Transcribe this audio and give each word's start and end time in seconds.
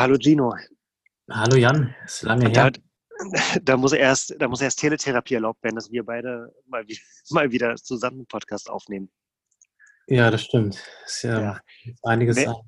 Hallo 0.00 0.16
Gino. 0.18 0.54
Hallo 1.30 1.56
Jan, 1.56 1.94
ist 2.06 2.22
lange 2.22 2.50
Da, 2.50 2.64
her. 2.64 2.72
da 3.62 3.76
muss 3.76 3.92
erst, 3.92 4.34
da 4.38 4.48
muss 4.48 4.62
erst 4.62 4.78
Teletherapie 4.80 5.34
erlaubt 5.34 5.62
werden, 5.62 5.76
dass 5.76 5.90
wir 5.90 6.02
beide 6.02 6.54
mal, 6.66 6.86
mal 7.28 7.52
wieder 7.52 7.76
zusammen 7.76 8.20
einen 8.20 8.26
Podcast 8.26 8.70
aufnehmen. 8.70 9.10
Ja, 10.06 10.30
das 10.30 10.44
stimmt. 10.44 10.82
Ist 11.04 11.24
ja 11.24 11.40
Ja. 11.40 11.60
einiges 12.02 12.36
Wer, 12.38 12.62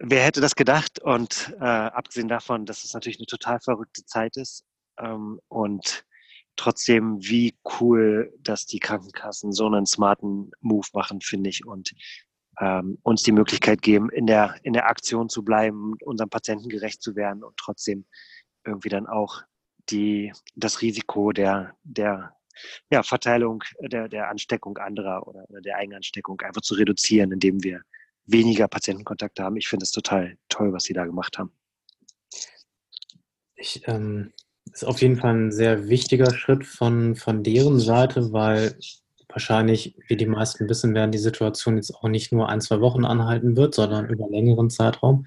wer 0.00 0.22
hätte 0.22 0.42
das 0.42 0.54
gedacht? 0.54 0.98
Und 1.00 1.56
äh, 1.58 1.64
abgesehen 1.64 2.28
davon, 2.28 2.66
dass 2.66 2.84
es 2.84 2.92
natürlich 2.92 3.18
eine 3.18 3.26
total 3.26 3.58
verrückte 3.60 4.04
Zeit 4.04 4.36
ist 4.36 4.66
ähm, 4.98 5.40
und 5.48 6.04
trotzdem, 6.56 7.16
wie 7.20 7.56
cool, 7.80 8.34
dass 8.38 8.66
die 8.66 8.80
Krankenkassen 8.80 9.50
so 9.50 9.66
einen 9.66 9.86
smarten 9.86 10.50
Move 10.60 10.88
machen, 10.92 11.22
finde 11.22 11.48
ich, 11.48 11.64
und 11.64 11.94
ähm, 12.60 12.98
uns 13.02 13.22
die 13.22 13.32
Möglichkeit 13.32 13.82
geben, 13.82 14.10
in 14.10 14.26
der, 14.26 14.56
in 14.62 14.72
der 14.72 14.86
Aktion 14.88 15.28
zu 15.28 15.44
bleiben, 15.44 15.94
unseren 16.04 16.30
Patienten 16.30 16.68
gerecht 16.68 17.02
zu 17.02 17.16
werden 17.16 17.42
und 17.42 17.56
trotzdem 17.56 18.04
irgendwie 18.64 18.88
dann 18.88 19.06
auch 19.06 19.42
die, 19.90 20.32
das 20.54 20.82
Risiko 20.82 21.32
der, 21.32 21.74
der 21.82 22.34
ja, 22.90 23.02
Verteilung 23.02 23.62
der, 23.80 24.08
der 24.08 24.30
Ansteckung 24.30 24.78
anderer 24.78 25.26
oder, 25.26 25.44
der 25.60 25.76
Eigenansteckung 25.76 26.40
einfach 26.40 26.62
zu 26.62 26.74
reduzieren, 26.74 27.32
indem 27.32 27.62
wir 27.62 27.82
weniger 28.26 28.68
Patientenkontakt 28.68 29.40
haben. 29.40 29.56
Ich 29.56 29.68
finde 29.68 29.84
es 29.84 29.90
total 29.90 30.36
toll, 30.48 30.72
was 30.72 30.84
Sie 30.84 30.94
da 30.94 31.04
gemacht 31.04 31.38
haben. 31.38 31.52
Ich, 33.56 33.82
ähm, 33.86 34.32
ist 34.72 34.84
auf 34.84 35.02
jeden 35.02 35.16
Fall 35.16 35.34
ein 35.34 35.52
sehr 35.52 35.88
wichtiger 35.88 36.34
Schritt 36.34 36.66
von, 36.66 37.16
von 37.16 37.42
deren 37.42 37.78
Seite, 37.78 38.32
weil 38.32 38.76
wahrscheinlich, 39.34 39.96
wie 40.06 40.16
die 40.16 40.26
meisten 40.26 40.68
wissen 40.68 40.94
werden, 40.94 41.10
die 41.10 41.18
Situation 41.18 41.76
jetzt 41.76 41.94
auch 41.94 42.08
nicht 42.08 42.32
nur 42.32 42.48
ein, 42.48 42.60
zwei 42.60 42.80
Wochen 42.80 43.04
anhalten 43.04 43.56
wird, 43.56 43.74
sondern 43.74 44.08
über 44.08 44.28
längeren 44.28 44.70
Zeitraum. 44.70 45.26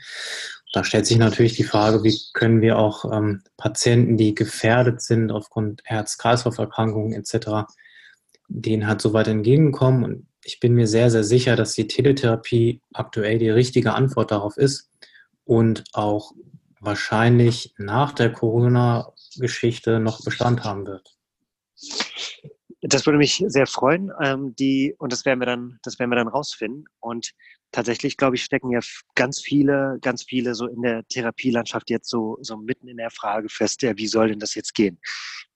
Da 0.74 0.84
stellt 0.84 1.06
sich 1.06 1.18
natürlich 1.18 1.56
die 1.56 1.64
Frage, 1.64 2.04
wie 2.04 2.20
können 2.34 2.62
wir 2.62 2.80
auch 2.80 3.12
ähm, 3.12 3.42
Patienten, 3.58 4.18
die 4.18 4.34
gefährdet 4.34 5.02
sind 5.02 5.32
aufgrund 5.32 5.82
Herz-Kreislauf-Erkrankungen 5.86 7.14
etc., 7.14 7.70
denen 8.48 8.88
halt 8.88 9.02
so 9.02 9.14
weit 9.14 9.28
entgegenkommen. 9.28 10.04
Und 10.04 10.28
ich 10.44 10.60
bin 10.60 10.74
mir 10.74 10.88
sehr, 10.88 11.12
sehr 11.12 11.24
sicher, 11.24 11.56
dass 11.56 11.74
die 11.74 11.88
Teletherapie 11.88 12.82
aktuell 12.94 13.40
die 13.40 13.50
richtige 13.50 13.94
Antwort 13.94 14.32
darauf 14.32 14.58
ist 14.58 14.90
und 15.44 15.84
auch 15.94 16.32
wahrscheinlich 16.80 17.74
nach 17.78 18.14
der 18.14 18.32
Corona-Geschichte 18.32 20.00
noch 20.00 20.24
Bestand 20.24 20.64
haben 20.64 20.86
wird. 20.86 21.18
Das 22.82 23.06
würde 23.06 23.18
mich 23.18 23.44
sehr 23.48 23.66
freuen. 23.66 24.12
Ähm, 24.22 24.56
die, 24.56 24.94
und 25.00 25.12
das 25.12 25.26
werden 25.26 25.40
wir 25.40 25.48
dann, 25.48 25.80
das 25.82 25.98
werden 25.98 26.12
wir 26.12 26.16
dann 26.18 26.28
rausfinden. 26.28 26.86
Und 27.00 27.34
tatsächlich, 27.72 28.18
glaube 28.18 28.36
ich, 28.36 28.44
stecken 28.44 28.70
ja 28.72 28.80
ganz 29.16 29.42
viele, 29.42 29.98
ganz 30.02 30.24
viele 30.24 30.54
so 30.54 30.68
in 30.68 30.84
der 30.84 31.04
Therapielandschaft 31.08 31.90
jetzt 31.90 32.10
so, 32.10 32.38
so 32.42 32.58
mitten 32.58 32.88
in 32.88 32.98
der 32.98 33.10
Frage 33.10 33.50
fest, 33.50 33.82
ja, 33.82 33.98
wie 33.98 34.08
soll 34.08 34.30
denn 34.30 34.40
das 34.40 34.54
jetzt 34.54 34.76
gehen? 34.76 35.00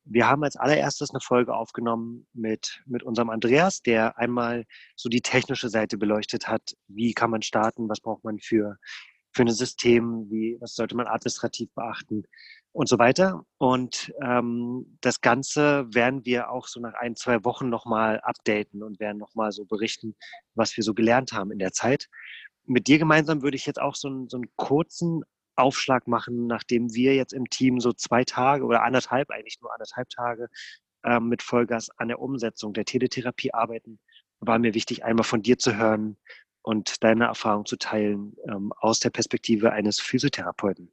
Wir 0.03 0.27
haben 0.27 0.43
als 0.43 0.55
allererstes 0.55 1.11
eine 1.11 1.21
Folge 1.21 1.53
aufgenommen 1.53 2.25
mit, 2.33 2.81
mit 2.87 3.03
unserem 3.03 3.29
Andreas, 3.29 3.83
der 3.83 4.17
einmal 4.17 4.65
so 4.95 5.09
die 5.09 5.21
technische 5.21 5.69
Seite 5.69 5.97
beleuchtet 5.99 6.47
hat. 6.47 6.73
Wie 6.87 7.13
kann 7.13 7.29
man 7.29 7.43
starten? 7.43 7.87
Was 7.87 8.01
braucht 8.01 8.23
man 8.23 8.39
für, 8.39 8.77
für 9.31 9.43
ein 9.43 9.49
System? 9.49 10.25
Wie, 10.31 10.57
was 10.59 10.73
sollte 10.73 10.95
man 10.95 11.05
administrativ 11.05 11.69
beachten? 11.75 12.23
Und 12.73 12.87
so 12.87 12.97
weiter. 12.99 13.45
Und 13.57 14.13
ähm, 14.23 14.97
das 15.01 15.19
Ganze 15.19 15.85
werden 15.93 16.25
wir 16.25 16.49
auch 16.51 16.67
so 16.67 16.79
nach 16.79 16.93
ein, 16.93 17.15
zwei 17.15 17.43
Wochen 17.43 17.69
nochmal 17.69 18.21
updaten 18.21 18.81
und 18.81 18.99
werden 18.99 19.17
nochmal 19.17 19.51
so 19.51 19.65
berichten, 19.65 20.15
was 20.55 20.77
wir 20.77 20.83
so 20.83 20.93
gelernt 20.93 21.33
haben 21.33 21.51
in 21.51 21.59
der 21.59 21.73
Zeit. 21.73 22.07
Mit 22.65 22.87
dir 22.87 22.97
gemeinsam 22.97 23.41
würde 23.41 23.57
ich 23.57 23.65
jetzt 23.65 23.81
auch 23.81 23.95
so 23.95 24.07
einen, 24.07 24.29
so 24.29 24.37
einen 24.37 24.49
kurzen 24.55 25.23
Aufschlag 25.55 26.07
machen, 26.07 26.47
nachdem 26.47 26.93
wir 26.93 27.15
jetzt 27.15 27.33
im 27.33 27.49
Team 27.49 27.79
so 27.79 27.91
zwei 27.91 28.23
Tage 28.23 28.63
oder 28.63 28.83
anderthalb, 28.83 29.29
eigentlich 29.31 29.59
nur 29.61 29.73
anderthalb 29.73 30.09
Tage 30.09 30.47
ähm, 31.03 31.27
mit 31.27 31.41
Vollgas 31.41 31.89
an 31.97 32.07
der 32.07 32.19
Umsetzung 32.19 32.73
der 32.73 32.85
Teletherapie 32.85 33.53
arbeiten, 33.53 33.99
war 34.39 34.59
mir 34.59 34.73
wichtig, 34.73 35.03
einmal 35.03 35.23
von 35.23 35.41
dir 35.41 35.57
zu 35.57 35.77
hören 35.77 36.17
und 36.63 37.03
deine 37.03 37.25
Erfahrung 37.25 37.65
zu 37.65 37.77
teilen 37.77 38.35
ähm, 38.47 38.71
aus 38.77 38.99
der 38.99 39.09
Perspektive 39.09 39.71
eines 39.71 39.99
Physiotherapeuten. 39.99 40.91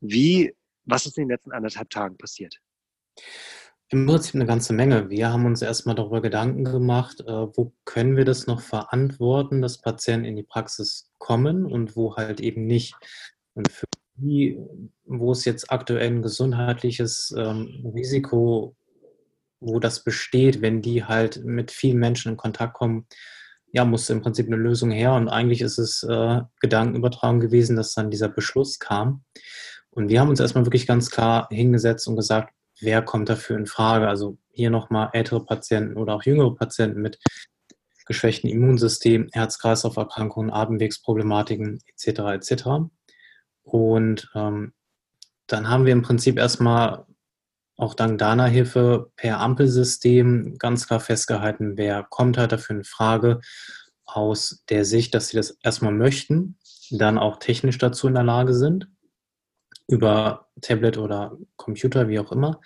Wie, 0.00 0.54
was 0.86 1.06
ist 1.06 1.18
in 1.18 1.24
den 1.24 1.30
letzten 1.30 1.52
anderthalb 1.52 1.90
Tagen 1.90 2.16
passiert? 2.16 2.58
Im 3.88 4.06
Prinzip 4.06 4.34
eine 4.34 4.46
ganze 4.46 4.72
Menge. 4.72 5.10
Wir 5.10 5.32
haben 5.32 5.46
uns 5.46 5.62
erstmal 5.62 5.94
darüber 5.94 6.20
Gedanken 6.20 6.64
gemacht, 6.64 7.20
äh, 7.20 7.26
wo 7.26 7.72
können 7.84 8.16
wir 8.16 8.24
das 8.24 8.48
noch 8.48 8.60
verantworten, 8.60 9.62
dass 9.62 9.80
Patienten 9.80 10.26
in 10.26 10.36
die 10.36 10.42
Praxis 10.42 11.12
kommen 11.18 11.66
und 11.66 11.94
wo 11.94 12.16
halt 12.16 12.40
eben 12.40 12.66
nicht. 12.66 12.96
Und 13.54 13.70
für 13.70 13.86
die, 14.16 14.58
wo 15.04 15.30
es 15.30 15.44
jetzt 15.44 15.70
aktuell 15.70 16.08
ein 16.08 16.22
gesundheitliches 16.22 17.32
ähm, 17.36 17.92
Risiko, 17.94 18.76
wo 19.60 19.78
das 19.78 20.02
besteht, 20.02 20.62
wenn 20.62 20.82
die 20.82 21.04
halt 21.04 21.44
mit 21.44 21.70
vielen 21.70 21.98
Menschen 21.98 22.32
in 22.32 22.36
Kontakt 22.36 22.74
kommen, 22.74 23.06
ja, 23.72 23.84
musste 23.84 24.14
im 24.14 24.22
Prinzip 24.22 24.46
eine 24.46 24.56
Lösung 24.56 24.90
her. 24.90 25.14
Und 25.14 25.28
eigentlich 25.28 25.60
ist 25.60 25.78
es 25.78 26.02
äh, 26.02 26.40
Gedankenübertragung 26.60 27.40
gewesen, 27.40 27.76
dass 27.76 27.94
dann 27.94 28.10
dieser 28.10 28.28
Beschluss 28.28 28.80
kam. 28.80 29.22
Und 29.96 30.10
wir 30.10 30.20
haben 30.20 30.28
uns 30.28 30.40
erstmal 30.40 30.66
wirklich 30.66 30.86
ganz 30.86 31.10
klar 31.10 31.48
hingesetzt 31.50 32.06
und 32.06 32.16
gesagt, 32.16 32.52
wer 32.80 33.00
kommt 33.00 33.30
dafür 33.30 33.56
in 33.56 33.64
Frage? 33.64 34.08
Also 34.08 34.36
hier 34.50 34.68
nochmal 34.68 35.08
ältere 35.14 35.42
Patienten 35.42 35.96
oder 35.96 36.14
auch 36.14 36.22
jüngere 36.22 36.54
Patienten 36.54 37.00
mit 37.00 37.18
geschwächtem 38.04 38.50
Immunsystem, 38.50 39.30
Herz-Kreislauf-Erkrankungen, 39.32 40.52
Atemwegsproblematiken 40.52 41.78
etc. 41.86 42.20
etc. 42.34 42.64
Und 43.62 44.30
ähm, 44.34 44.74
dann 45.46 45.70
haben 45.70 45.86
wir 45.86 45.94
im 45.94 46.02
Prinzip 46.02 46.38
erstmal 46.38 47.06
auch 47.78 47.94
dank 47.94 48.18
deiner 48.18 48.46
Hilfe 48.46 49.10
per 49.16 49.40
Ampelsystem 49.40 50.56
ganz 50.58 50.86
klar 50.86 51.00
festgehalten, 51.00 51.78
wer 51.78 52.02
kommt 52.02 52.36
halt 52.36 52.52
dafür 52.52 52.76
in 52.76 52.84
Frage 52.84 53.40
aus 54.04 54.62
der 54.68 54.84
Sicht, 54.84 55.14
dass 55.14 55.28
sie 55.28 55.38
das 55.38 55.56
erstmal 55.62 55.92
möchten, 55.92 56.58
dann 56.90 57.16
auch 57.16 57.38
technisch 57.38 57.78
dazu 57.78 58.08
in 58.08 58.14
der 58.14 58.24
Lage 58.24 58.52
sind, 58.54 58.88
über 59.88 60.48
Tablet 60.60 60.98
oder 60.98 61.36
Computer, 61.56 62.08
wie 62.08 62.18
auch 62.18 62.32
immer. 62.32 62.60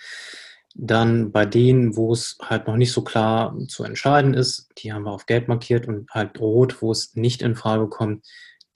Dann 0.74 1.32
bei 1.32 1.46
denen, 1.46 1.96
wo 1.96 2.12
es 2.12 2.38
halt 2.40 2.66
noch 2.66 2.76
nicht 2.76 2.92
so 2.92 3.02
klar 3.02 3.56
zu 3.68 3.82
entscheiden 3.82 4.34
ist, 4.34 4.68
die 4.78 4.92
haben 4.92 5.02
wir 5.04 5.10
auf 5.10 5.26
Gelb 5.26 5.48
markiert 5.48 5.88
und 5.88 6.08
halt 6.10 6.38
Rot, 6.38 6.80
wo 6.80 6.92
es 6.92 7.14
nicht 7.16 7.42
in 7.42 7.56
Frage 7.56 7.88
kommt, 7.88 8.24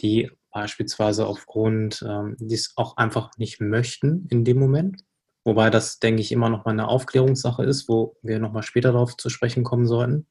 die 0.00 0.30
beispielsweise 0.50 1.26
aufgrund, 1.26 2.04
ähm, 2.06 2.36
die 2.38 2.54
es 2.54 2.72
auch 2.76 2.96
einfach 2.96 3.30
nicht 3.38 3.60
möchten 3.60 4.26
in 4.30 4.44
dem 4.44 4.58
Moment. 4.58 5.02
Wobei 5.44 5.68
das, 5.68 5.98
denke 5.98 6.22
ich, 6.22 6.32
immer 6.32 6.48
noch 6.48 6.64
mal 6.64 6.72
eine 6.72 6.88
Aufklärungssache 6.88 7.64
ist, 7.64 7.88
wo 7.88 8.16
wir 8.22 8.38
noch 8.38 8.52
mal 8.52 8.62
später 8.62 8.92
darauf 8.92 9.16
zu 9.16 9.28
sprechen 9.28 9.62
kommen 9.62 9.86
sollten. 9.86 10.26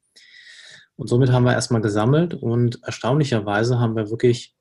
Und 0.96 1.08
somit 1.08 1.30
haben 1.30 1.44
wir 1.44 1.52
erstmal 1.52 1.80
gesammelt 1.80 2.34
und 2.34 2.82
erstaunlicherweise 2.82 3.78
haben 3.78 3.96
wir 3.96 4.10
wirklich 4.10 4.56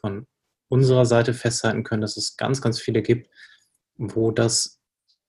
von 0.00 0.26
unserer 0.72 1.04
Seite 1.04 1.34
festhalten 1.34 1.84
können, 1.84 2.00
dass 2.00 2.16
es 2.16 2.38
ganz, 2.38 2.62
ganz 2.62 2.80
viele 2.80 3.02
gibt, 3.02 3.28
wo 3.98 4.30
das 4.30 4.80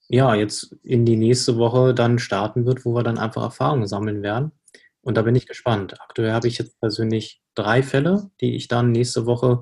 ja 0.08 0.34
jetzt 0.36 0.74
in 0.84 1.06
die 1.06 1.18
nächste 1.18 1.58
Woche 1.58 1.94
dann 1.94 2.18
starten 2.18 2.66
wird, 2.66 2.86
wo 2.86 2.96
wir 2.96 3.04
dann 3.04 3.18
einfach 3.18 3.44
Erfahrungen 3.44 3.86
sammeln 3.86 4.24
werden. 4.24 4.54
Und 5.02 5.18
da 5.18 5.22
bin 5.22 5.36
ich 5.36 5.46
gespannt. 5.46 6.00
Aktuell 6.00 6.32
habe 6.32 6.48
ich 6.48 6.58
jetzt 6.58 6.80
persönlich 6.80 7.42
drei 7.56 7.84
Fälle, 7.84 8.32
die 8.40 8.56
ich 8.56 8.70
dann 8.70 8.92
nächste 8.92 9.26
Woche 9.26 9.62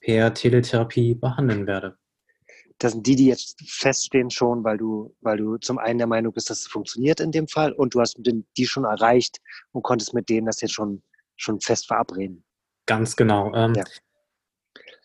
per 0.00 0.34
Teletherapie 0.34 1.14
behandeln 1.14 1.66
werde. 1.66 1.96
Das 2.78 2.92
sind 2.92 3.06
die, 3.06 3.16
die 3.16 3.26
jetzt 3.26 3.62
feststehen 3.66 4.30
schon, 4.30 4.62
weil 4.62 4.76
du, 4.76 5.16
weil 5.22 5.38
du 5.38 5.56
zum 5.56 5.78
einen 5.78 5.98
der 5.98 6.06
Meinung 6.06 6.34
bist, 6.34 6.50
dass 6.50 6.60
es 6.60 6.66
funktioniert 6.66 7.20
in 7.20 7.30
dem 7.30 7.48
Fall 7.48 7.72
und 7.72 7.94
du 7.94 8.00
hast 8.00 8.18
die 8.18 8.66
schon 8.66 8.84
erreicht 8.84 9.38
und 9.72 9.82
konntest 9.82 10.12
mit 10.12 10.28
denen 10.28 10.46
das 10.46 10.60
jetzt 10.60 10.74
schon, 10.74 11.02
schon 11.36 11.60
fest 11.60 11.86
verabreden. 11.86 12.44
Ganz 12.86 13.16
genau. 13.16 13.54
Ähm, 13.54 13.74
Ja. 13.74 13.84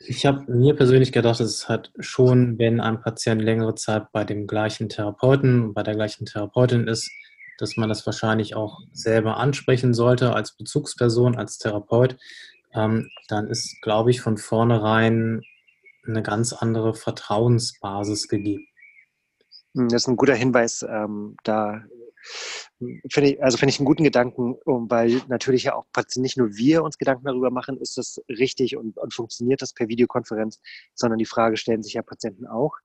Ich 0.01 0.25
habe 0.25 0.49
mir 0.51 0.75
persönlich 0.75 1.11
gedacht, 1.11 1.41
es 1.41 1.51
ist 1.53 1.69
halt 1.69 1.91
schon, 1.99 2.57
wenn 2.57 2.79
ein 2.79 3.01
Patient 3.01 3.41
längere 3.41 3.75
Zeit 3.75 4.11
bei 4.13 4.23
dem 4.23 4.47
gleichen 4.47 4.87
Therapeuten, 4.87 5.73
bei 5.73 5.83
der 5.83 5.95
gleichen 5.95 6.25
Therapeutin 6.25 6.87
ist, 6.87 7.11
dass 7.57 7.75
man 7.75 7.89
das 7.89 8.05
wahrscheinlich 8.05 8.55
auch 8.55 8.79
selber 8.93 9.37
ansprechen 9.37 9.93
sollte 9.93 10.33
als 10.33 10.55
Bezugsperson, 10.55 11.37
als 11.37 11.57
Therapeut. 11.57 12.15
Ähm, 12.73 13.09
dann 13.27 13.47
ist, 13.47 13.81
glaube 13.81 14.11
ich, 14.11 14.21
von 14.21 14.37
vornherein 14.37 15.41
eine 16.07 16.23
ganz 16.23 16.53
andere 16.53 16.93
Vertrauensbasis 16.93 18.29
gegeben. 18.29 18.67
Hm, 19.75 19.89
Das 19.89 20.03
ist 20.03 20.07
ein 20.07 20.15
guter 20.15 20.35
Hinweis. 20.35 20.85
Ähm, 20.87 21.35
da 21.43 21.83
finde 23.11 23.31
ich, 23.31 23.43
also 23.43 23.57
finde 23.57 23.71
ich 23.71 23.79
einen 23.79 23.85
guten 23.85 24.03
Gedanken, 24.03 24.55
weil 24.65 25.21
natürlich 25.27 25.63
ja 25.63 25.75
auch 25.75 25.85
Patienten, 25.91 26.23
nicht 26.23 26.37
nur 26.37 26.55
wir 26.55 26.83
uns 26.83 26.97
Gedanken 26.97 27.25
darüber 27.25 27.51
machen, 27.51 27.77
ist 27.77 27.97
das 27.97 28.21
richtig 28.29 28.77
und, 28.77 28.97
und 28.97 29.13
funktioniert 29.13 29.61
das 29.61 29.73
per 29.73 29.87
Videokonferenz, 29.89 30.61
sondern 30.95 31.19
die 31.19 31.25
Frage 31.25 31.57
stellen 31.57 31.83
sich 31.83 31.93
ja 31.93 32.01
Patienten 32.01 32.47
auch. 32.47 32.75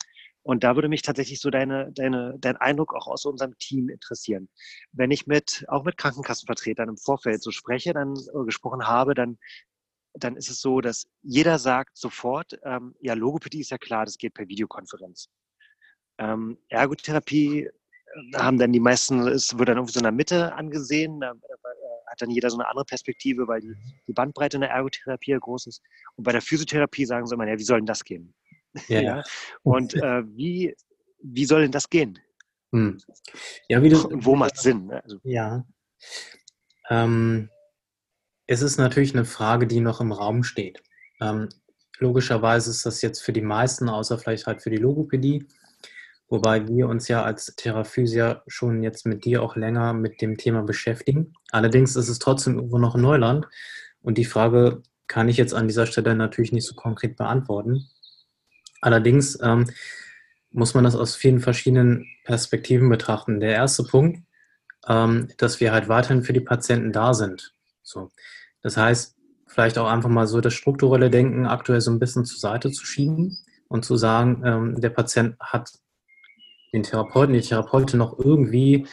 Und 0.43 0.63
da 0.63 0.75
würde 0.75 0.89
mich 0.89 1.01
tatsächlich 1.01 1.41
so 1.41 1.49
deine, 1.49 1.91
deine, 1.93 2.37
dein 2.39 2.57
Eindruck 2.57 2.95
auch 2.95 3.07
aus 3.07 3.25
unserem 3.25 3.57
Team 3.59 3.89
interessieren. 3.89 4.51
Wenn 4.93 5.11
ich 5.11 5.27
mit, 5.27 5.65
auch 5.69 5.85
mit 5.85 5.97
Krankenkassenvertretern 5.97 6.91
im 6.91 6.99
Vorfeld 6.99 7.43
so 7.43 7.51
spreche, 7.51 7.95
dann 7.95 8.15
äh, 8.15 8.45
gesprochen 8.45 8.87
habe, 8.87 9.15
dann 9.15 9.39
dann 10.17 10.37
ist 10.37 10.49
es 10.49 10.61
so, 10.61 10.81
dass 10.81 11.07
jeder 11.23 11.59
sagt 11.59 11.97
sofort, 11.97 12.59
ähm, 12.65 12.95
ja, 13.01 13.15
Logopädie 13.15 13.61
ist 13.61 13.71
ja 13.71 13.79
klar, 13.79 14.05
das 14.05 14.17
geht 14.17 14.35
per 14.35 14.49
Videokonferenz. 14.49 15.29
Ähm, 16.19 16.59
Ergotherapie 16.69 17.69
haben 18.35 18.59
dann 18.59 18.73
die 18.73 18.81
meisten, 18.81 19.27
es 19.27 19.57
wird 19.59 19.69
dann 19.69 19.77
irgendwie 19.77 19.93
so 19.93 20.01
in 20.01 20.05
der 20.05 20.13
Mitte 20.13 20.55
angesehen, 20.55 21.21
da 21.21 21.33
äh, 21.33 21.35
hat 22.11 22.21
dann 22.21 22.31
jeder 22.31 22.51
so 22.51 22.59
eine 22.59 22.69
andere 22.69 22.85
Perspektive, 22.85 23.49
weil 23.49 23.61
die, 23.61 23.75
die 24.07 24.13
Bandbreite 24.13 24.57
in 24.57 24.63
der 24.63 24.71
Ergotherapie 24.71 25.33
ja 25.33 25.39
groß 25.39 25.67
ist. 25.67 25.83
Und 26.17 26.25
bei 26.25 26.33
der 26.33 26.43
Physiotherapie 26.43 27.07
sagen 27.07 27.27
sie 27.27 27.35
immer, 27.35 27.49
ja, 27.49 27.59
wie 27.59 27.65
soll 27.65 27.79
denn 27.79 27.87
das 27.87 28.05
gehen? 28.05 28.35
Ja. 28.89 29.01
ja. 29.01 29.23
Und 29.63 29.95
äh, 30.03 30.25
wie, 30.37 30.75
wie 31.23 31.45
soll 31.45 31.63
denn 31.63 31.71
das 31.71 31.89
gehen? 31.89 32.19
Hm. 32.73 32.99
Ja, 33.69 33.81
wie 33.83 33.89
du, 33.89 34.09
Wo 34.11 34.35
macht 34.35 34.57
Sinn? 34.57 34.87
Ne? 34.87 35.01
Also, 35.05 35.19
ja. 35.23 35.65
Ähm, 36.91 37.51
es 38.49 38.63
ist 38.63 38.79
natürlich 38.79 39.15
eine 39.15 39.25
Frage, 39.25 39.69
die 39.69 39.79
noch 39.79 40.01
im 40.01 40.11
Raum 40.11 40.43
steht. 40.43 40.83
Ähm, 41.21 41.49
logischerweise 41.99 42.71
ist 42.71 42.85
das 42.85 43.01
jetzt 43.01 43.23
für 43.23 43.33
die 43.33 43.43
meisten, 43.43 43.89
außer 43.89 44.19
vielleicht 44.19 44.47
halt 44.47 44.61
für 44.61 44.71
die 44.71 44.77
Logopädie, 44.77 45.47
wobei 46.29 46.67
wir 46.69 46.89
uns 46.89 47.09
ja 47.09 47.23
als 47.23 47.55
Theraphysier 47.57 48.43
schon 48.47 48.83
jetzt 48.83 49.07
mit 49.07 49.25
dir 49.25 49.43
auch 49.43 49.57
länger 49.57 49.93
mit 49.93 50.21
dem 50.21 50.37
Thema 50.37 50.63
beschäftigen. 50.63 51.35
Allerdings 51.51 51.97
ist 51.97 52.09
es 52.09 52.19
trotzdem 52.19 52.57
irgendwo 52.57 52.79
noch 52.79 52.97
Neuland 52.97 53.47
und 54.03 54.19
die 54.19 54.25
Frage 54.25 54.83
kann 55.07 55.29
ich 55.29 55.37
jetzt 55.37 55.55
an 55.55 55.69
dieser 55.69 55.87
Stelle 55.87 56.15
natürlich 56.15 56.53
nicht 56.53 56.67
so 56.67 56.75
konkret 56.75 57.17
beantworten. 57.17 57.89
Allerdings 58.81 59.39
ähm, 59.43 59.71
muss 60.51 60.75
man 60.75 60.85
das 60.85 60.95
aus 60.95 61.17
vielen 61.17 61.41
verschiedenen 61.41 62.07
Perspektiven 62.25 62.89
betrachten. 62.89 63.41
Der 63.41 63.53
erste 63.53 63.85
Punkt, 63.85 64.21
ähm, 64.89 65.29
dass 65.39 65.61
wir 65.61 65.73
halt 65.73 65.89
weiterhin 65.89 66.23
für 66.23 66.33
die 66.33 66.41
Patienten 66.41 66.93
da 66.93 67.13
sind. 67.13 67.55
So. 67.83 68.11
Das 68.63 68.77
heißt, 68.77 69.17
vielleicht 69.47 69.79
auch 69.79 69.89
einfach 69.89 70.09
mal 70.09 70.27
so 70.27 70.41
das 70.41 70.55
strukturelle 70.55 71.11
Denken 71.11 71.47
aktuell 71.47 71.81
so 71.81 71.91
ein 71.91 71.99
bisschen 71.99 72.25
zur 72.25 72.39
Seite 72.39 72.71
zu 72.71 72.85
schieben 72.87 73.39
und 73.69 73.85
zu 73.85 73.97
sagen, 73.97 74.43
ähm, 74.45 74.81
der 74.81 74.91
Patient 74.91 75.37
hat 75.41 75.71
den 76.75 76.83
Therapeuten, 76.83 77.35
die 77.35 77.41
Therapeutin 77.41 77.99
noch 77.99 78.19
irgendwie 78.19 78.87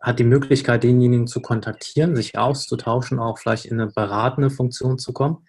hat 0.00 0.18
die 0.18 0.24
Möglichkeit, 0.24 0.84
denjenigen 0.84 1.26
zu 1.26 1.42
kontaktieren, 1.42 2.16
sich 2.16 2.38
auszutauschen, 2.38 3.18
auch 3.18 3.38
vielleicht 3.38 3.66
in 3.66 3.80
eine 3.80 3.90
beratende 3.90 4.48
Funktion 4.48 4.98
zu 4.98 5.12
kommen. 5.12 5.46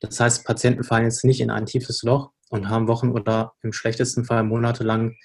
Das 0.00 0.18
heißt, 0.20 0.44
Patienten 0.44 0.84
fallen 0.84 1.04
jetzt 1.04 1.24
nicht 1.24 1.40
in 1.40 1.50
ein 1.50 1.66
tiefes 1.66 2.02
Loch 2.02 2.32
und 2.50 2.68
haben 2.68 2.88
Wochen 2.88 3.10
oder 3.10 3.54
im 3.62 3.72
schlechtesten 3.72 4.24
Fall 4.24 4.42
monatelang 4.42 5.16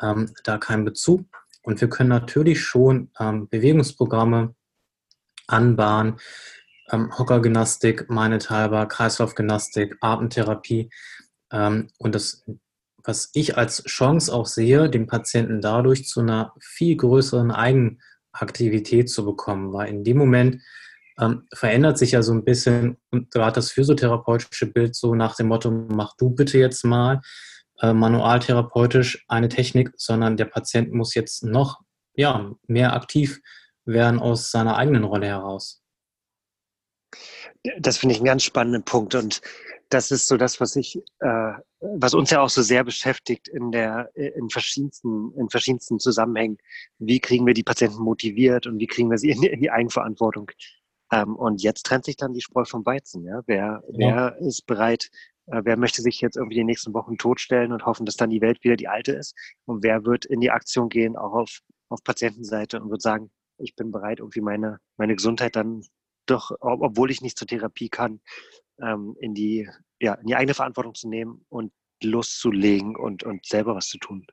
ähm, 0.00 0.32
da 0.44 0.58
keinen 0.58 0.84
Bezug. 0.84 1.26
Und 1.62 1.80
wir 1.80 1.88
können 1.88 2.08
natürlich 2.08 2.62
schon 2.62 3.10
ähm, 3.18 3.48
Bewegungsprogramme 3.48 4.54
anbahnen, 5.46 6.20
ähm, 6.90 7.18
Hockergymnastik, 7.18 8.08
meinethalber, 8.08 8.86
Kreislaufgymnastik, 8.86 9.96
Atemtherapie. 10.00 10.90
Ähm, 11.52 11.88
und 11.98 12.14
das, 12.14 12.44
was 13.04 13.30
ich 13.34 13.56
als 13.56 13.84
Chance 13.84 14.32
auch 14.32 14.46
sehe, 14.46 14.88
den 14.90 15.06
Patienten 15.06 15.60
dadurch 15.60 16.06
zu 16.06 16.20
einer 16.20 16.54
viel 16.60 16.96
größeren 16.96 17.50
Eigenaktivität 17.50 19.10
zu 19.10 19.24
bekommen, 19.24 19.72
weil 19.72 19.88
in 19.88 20.04
dem 20.04 20.18
Moment 20.18 20.62
ähm, 21.18 21.46
verändert 21.52 21.98
sich 21.98 22.12
ja 22.12 22.22
so 22.22 22.32
ein 22.32 22.44
bisschen 22.44 22.96
und 23.10 23.30
gerade 23.30 23.54
das 23.54 23.70
physiotherapeutische 23.70 24.66
Bild 24.66 24.94
so 24.94 25.14
nach 25.14 25.36
dem 25.36 25.48
Motto, 25.48 25.70
mach 25.70 26.16
du 26.16 26.30
bitte 26.30 26.58
jetzt 26.58 26.84
mal 26.84 27.20
äh, 27.80 27.92
manualtherapeutisch 27.92 29.24
eine 29.28 29.48
Technik, 29.48 29.92
sondern 29.96 30.36
der 30.36 30.46
Patient 30.46 30.92
muss 30.92 31.14
jetzt 31.14 31.44
noch 31.44 31.80
ja, 32.14 32.52
mehr 32.66 32.94
aktiv 32.94 33.40
werden 33.84 34.20
aus 34.20 34.50
seiner 34.50 34.76
eigenen 34.76 35.04
Rolle 35.04 35.26
heraus. 35.26 35.82
Das 37.78 37.98
finde 37.98 38.14
ich 38.14 38.20
einen 38.20 38.26
ganz 38.26 38.42
spannenden 38.42 38.84
Punkt 38.84 39.14
und 39.14 39.40
das 39.90 40.12
ist 40.12 40.28
so 40.28 40.36
das, 40.36 40.60
was 40.60 40.76
ich, 40.76 40.96
äh, 41.18 41.52
was 41.80 42.14
uns 42.14 42.30
ja 42.30 42.40
auch 42.40 42.48
so 42.48 42.62
sehr 42.62 42.84
beschäftigt 42.84 43.48
in 43.48 43.72
der, 43.72 44.10
in 44.14 44.48
verschiedensten, 44.48 45.32
in 45.36 45.50
verschiedensten 45.50 45.98
Zusammenhängen. 45.98 46.58
Wie 46.98 47.20
kriegen 47.20 47.44
wir 47.44 47.54
die 47.54 47.64
Patienten 47.64 48.02
motiviert 48.02 48.66
und 48.66 48.78
wie 48.78 48.86
kriegen 48.86 49.10
wir 49.10 49.18
sie 49.18 49.30
in 49.30 49.40
die, 49.40 49.48
in 49.48 49.60
die 49.60 49.70
Eigenverantwortung? 49.70 50.50
Ähm, 51.12 51.34
und 51.34 51.60
jetzt 51.60 51.84
trennt 51.86 52.04
sich 52.04 52.16
dann 52.16 52.32
die 52.32 52.40
Spreu 52.40 52.64
vom 52.64 52.86
Weizen. 52.86 53.24
Ja? 53.24 53.42
Wer, 53.46 53.82
ja. 53.88 54.34
wer 54.38 54.38
ist 54.38 54.64
bereit, 54.66 55.10
äh, 55.46 55.60
wer 55.64 55.76
möchte 55.76 56.02
sich 56.02 56.20
jetzt 56.20 56.36
irgendwie 56.36 56.56
die 56.56 56.64
nächsten 56.64 56.94
Wochen 56.94 57.18
totstellen 57.18 57.72
und 57.72 57.84
hoffen, 57.84 58.06
dass 58.06 58.16
dann 58.16 58.30
die 58.30 58.40
Welt 58.40 58.62
wieder 58.62 58.76
die 58.76 58.88
alte 58.88 59.12
ist? 59.12 59.34
Und 59.64 59.82
wer 59.82 60.04
wird 60.04 60.24
in 60.24 60.40
die 60.40 60.52
Aktion 60.52 60.88
gehen, 60.88 61.16
auch 61.16 61.32
auf, 61.32 61.60
auf 61.88 62.04
Patientenseite 62.04 62.80
und 62.80 62.90
wird 62.90 63.02
sagen, 63.02 63.30
ich 63.58 63.74
bin 63.74 63.90
bereit, 63.90 64.20
irgendwie 64.20 64.40
meine, 64.40 64.78
meine 64.96 65.16
Gesundheit 65.16 65.56
dann 65.56 65.82
doch, 66.26 66.52
obwohl 66.60 67.10
ich 67.10 67.22
nicht 67.22 67.36
zur 67.36 67.48
Therapie 67.48 67.88
kann, 67.88 68.20
ähm, 68.82 69.16
in, 69.20 69.34
die, 69.34 69.68
ja, 70.00 70.14
in 70.14 70.26
die 70.26 70.34
eigene 70.34 70.54
Verantwortung 70.54 70.94
zu 70.94 71.08
nehmen 71.08 71.44
und 71.48 71.72
loszulegen 72.02 72.96
und, 72.96 73.22
und 73.22 73.44
selber 73.46 73.74
was 73.74 73.88
zu 73.88 73.98
tun. 73.98 74.26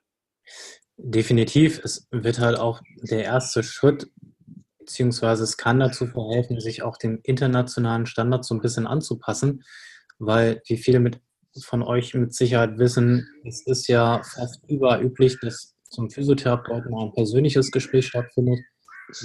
Definitiv. 0.96 1.80
Es 1.84 2.08
wird 2.10 2.38
halt 2.38 2.58
auch 2.58 2.80
der 3.02 3.24
erste 3.24 3.62
Schritt, 3.62 4.10
beziehungsweise 4.78 5.44
es 5.44 5.56
kann 5.56 5.78
dazu 5.78 6.06
verhelfen, 6.06 6.60
sich 6.60 6.82
auch 6.82 6.96
den 6.96 7.18
internationalen 7.22 8.06
Standards 8.06 8.48
so 8.48 8.54
ein 8.54 8.60
bisschen 8.60 8.86
anzupassen, 8.86 9.62
weil 10.18 10.62
wie 10.66 10.76
viele 10.76 10.98
mit, 10.98 11.20
von 11.62 11.82
euch 11.82 12.14
mit 12.14 12.34
Sicherheit 12.34 12.78
wissen, 12.78 13.28
es 13.44 13.66
ist 13.66 13.86
ja 13.86 14.22
fast 14.22 14.68
überüblich, 14.68 15.38
dass 15.40 15.74
zum 15.84 16.10
Physiotherapeuten 16.10 16.94
ein 16.94 17.12
persönliches 17.12 17.70
Gespräch 17.70 18.06
stattfindet 18.06 18.58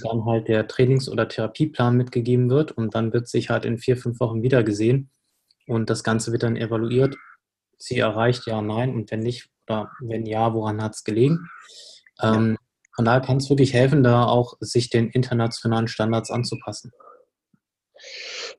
dann 0.04 0.26
halt 0.26 0.48
der 0.48 0.68
Trainings- 0.68 1.10
oder 1.10 1.28
Therapieplan 1.28 1.96
mitgegeben 1.96 2.50
wird 2.50 2.72
und 2.72 2.96
dann 2.96 3.14
wird 3.14 3.28
sich 3.28 3.50
halt 3.50 3.66
in 3.66 3.78
vier, 3.78 3.98
fünf 3.98 4.20
Wochen 4.20 4.42
wieder 4.42 4.64
gesehen 4.64 5.10
und 5.68 5.90
das 5.90 6.04
Ganze 6.04 6.32
wird 6.32 6.44
dann 6.44 6.56
evaluiert. 6.56 7.16
Sie 7.78 8.00
erreicht 8.00 8.46
ja, 8.46 8.62
nein 8.62 8.94
und 8.94 9.12
wenn 9.12 9.20
nicht 9.20 9.50
oder 9.68 9.92
wenn 10.02 10.26
ja, 10.26 10.54
woran 10.54 10.82
hat 10.82 10.96
es 10.96 11.04
gelegen? 11.04 11.50
Ähm, 12.22 12.58
von 12.96 13.06
daher 13.06 13.22
kann 13.22 13.38
es 13.38 13.50
wirklich 13.50 13.74
helfen, 13.74 14.04
da 14.04 14.26
auch 14.26 14.56
sich 14.60 14.90
den 14.90 15.10
internationalen 15.10 15.88
Standards 15.88 16.30
anzupassen. 16.30 16.92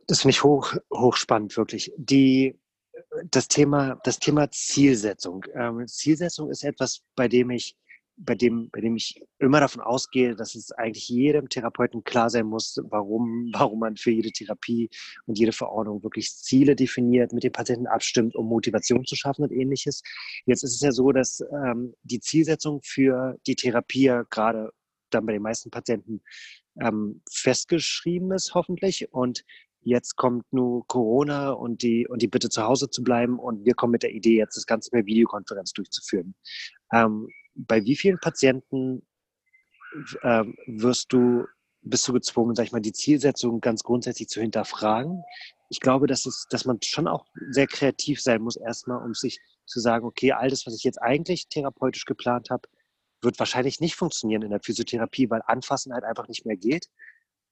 Das 0.06 0.20
finde 0.20 0.30
ich 0.30 0.44
hoch, 0.44 0.74
hochspannend, 0.92 1.56
wirklich. 1.56 1.92
Die, 1.96 2.58
das, 3.30 3.48
Thema, 3.48 3.98
das 4.04 4.18
Thema 4.18 4.50
Zielsetzung. 4.50 5.44
Ähm, 5.54 5.86
Zielsetzung 5.86 6.50
ist 6.50 6.64
etwas, 6.64 7.02
bei 7.14 7.28
dem 7.28 7.50
ich 7.50 7.76
bei 8.16 8.34
dem, 8.34 8.70
bei 8.70 8.80
dem 8.80 8.96
ich 8.96 9.20
immer 9.38 9.60
davon 9.60 9.82
ausgehe, 9.82 10.36
dass 10.36 10.54
es 10.54 10.70
eigentlich 10.72 11.08
jedem 11.08 11.48
Therapeuten 11.48 12.04
klar 12.04 12.30
sein 12.30 12.46
muss, 12.46 12.78
warum, 12.84 13.50
warum 13.52 13.80
man 13.80 13.96
für 13.96 14.10
jede 14.10 14.30
Therapie 14.30 14.88
und 15.26 15.38
jede 15.38 15.52
Verordnung 15.52 16.02
wirklich 16.02 16.32
Ziele 16.32 16.76
definiert, 16.76 17.32
mit 17.32 17.42
den 17.42 17.52
Patienten 17.52 17.86
abstimmt, 17.86 18.36
um 18.36 18.46
Motivation 18.46 19.04
zu 19.04 19.16
schaffen 19.16 19.42
und 19.42 19.52
ähnliches. 19.52 20.02
Jetzt 20.46 20.62
ist 20.62 20.74
es 20.74 20.80
ja 20.80 20.92
so, 20.92 21.12
dass 21.12 21.40
ähm, 21.40 21.94
die 22.02 22.20
Zielsetzung 22.20 22.80
für 22.82 23.36
die 23.46 23.56
Therapie 23.56 24.22
gerade 24.30 24.70
dann 25.10 25.26
bei 25.26 25.32
den 25.32 25.42
meisten 25.42 25.70
Patienten 25.70 26.22
ähm, 26.80 27.22
festgeschrieben 27.30 28.32
ist, 28.32 28.54
hoffentlich. 28.54 29.12
Und 29.12 29.44
jetzt 29.80 30.16
kommt 30.16 30.44
nur 30.52 30.86
Corona 30.86 31.50
und 31.50 31.82
die, 31.82 32.06
und 32.08 32.22
die 32.22 32.28
Bitte 32.28 32.48
zu 32.48 32.62
Hause 32.62 32.90
zu 32.90 33.02
bleiben 33.02 33.38
und 33.38 33.64
wir 33.64 33.74
kommen 33.74 33.92
mit 33.92 34.02
der 34.02 34.12
Idee, 34.12 34.38
jetzt 34.38 34.56
das 34.56 34.66
Ganze 34.66 34.90
per 34.90 35.04
Videokonferenz 35.04 35.72
durchzuführen. 35.72 36.34
Ähm, 36.92 37.28
bei 37.54 37.84
wie 37.84 37.96
vielen 37.96 38.18
Patienten 38.18 39.06
äh, 40.22 40.44
wirst 40.66 41.12
du, 41.12 41.46
bist 41.82 42.06
du 42.08 42.12
gezwungen, 42.12 42.54
sag 42.54 42.64
ich 42.64 42.72
mal, 42.72 42.80
die 42.80 42.92
Zielsetzung 42.92 43.60
ganz 43.60 43.82
grundsätzlich 43.82 44.28
zu 44.28 44.40
hinterfragen? 44.40 45.22
Ich 45.70 45.80
glaube, 45.80 46.06
dass, 46.06 46.26
es, 46.26 46.46
dass 46.50 46.64
man 46.64 46.78
schon 46.82 47.08
auch 47.08 47.26
sehr 47.50 47.66
kreativ 47.66 48.20
sein 48.20 48.42
muss, 48.42 48.56
erstmal, 48.56 49.04
um 49.04 49.14
sich 49.14 49.40
zu 49.66 49.80
sagen, 49.80 50.04
okay, 50.04 50.32
all 50.32 50.48
das, 50.48 50.66
was 50.66 50.76
ich 50.76 50.84
jetzt 50.84 51.00
eigentlich 51.00 51.48
therapeutisch 51.48 52.04
geplant 52.04 52.50
habe, 52.50 52.68
wird 53.22 53.38
wahrscheinlich 53.38 53.80
nicht 53.80 53.96
funktionieren 53.96 54.42
in 54.42 54.50
der 54.50 54.60
Physiotherapie, 54.60 55.30
weil 55.30 55.42
Anfassen 55.46 55.94
halt 55.94 56.04
einfach 56.04 56.28
nicht 56.28 56.44
mehr 56.44 56.56
geht 56.56 56.88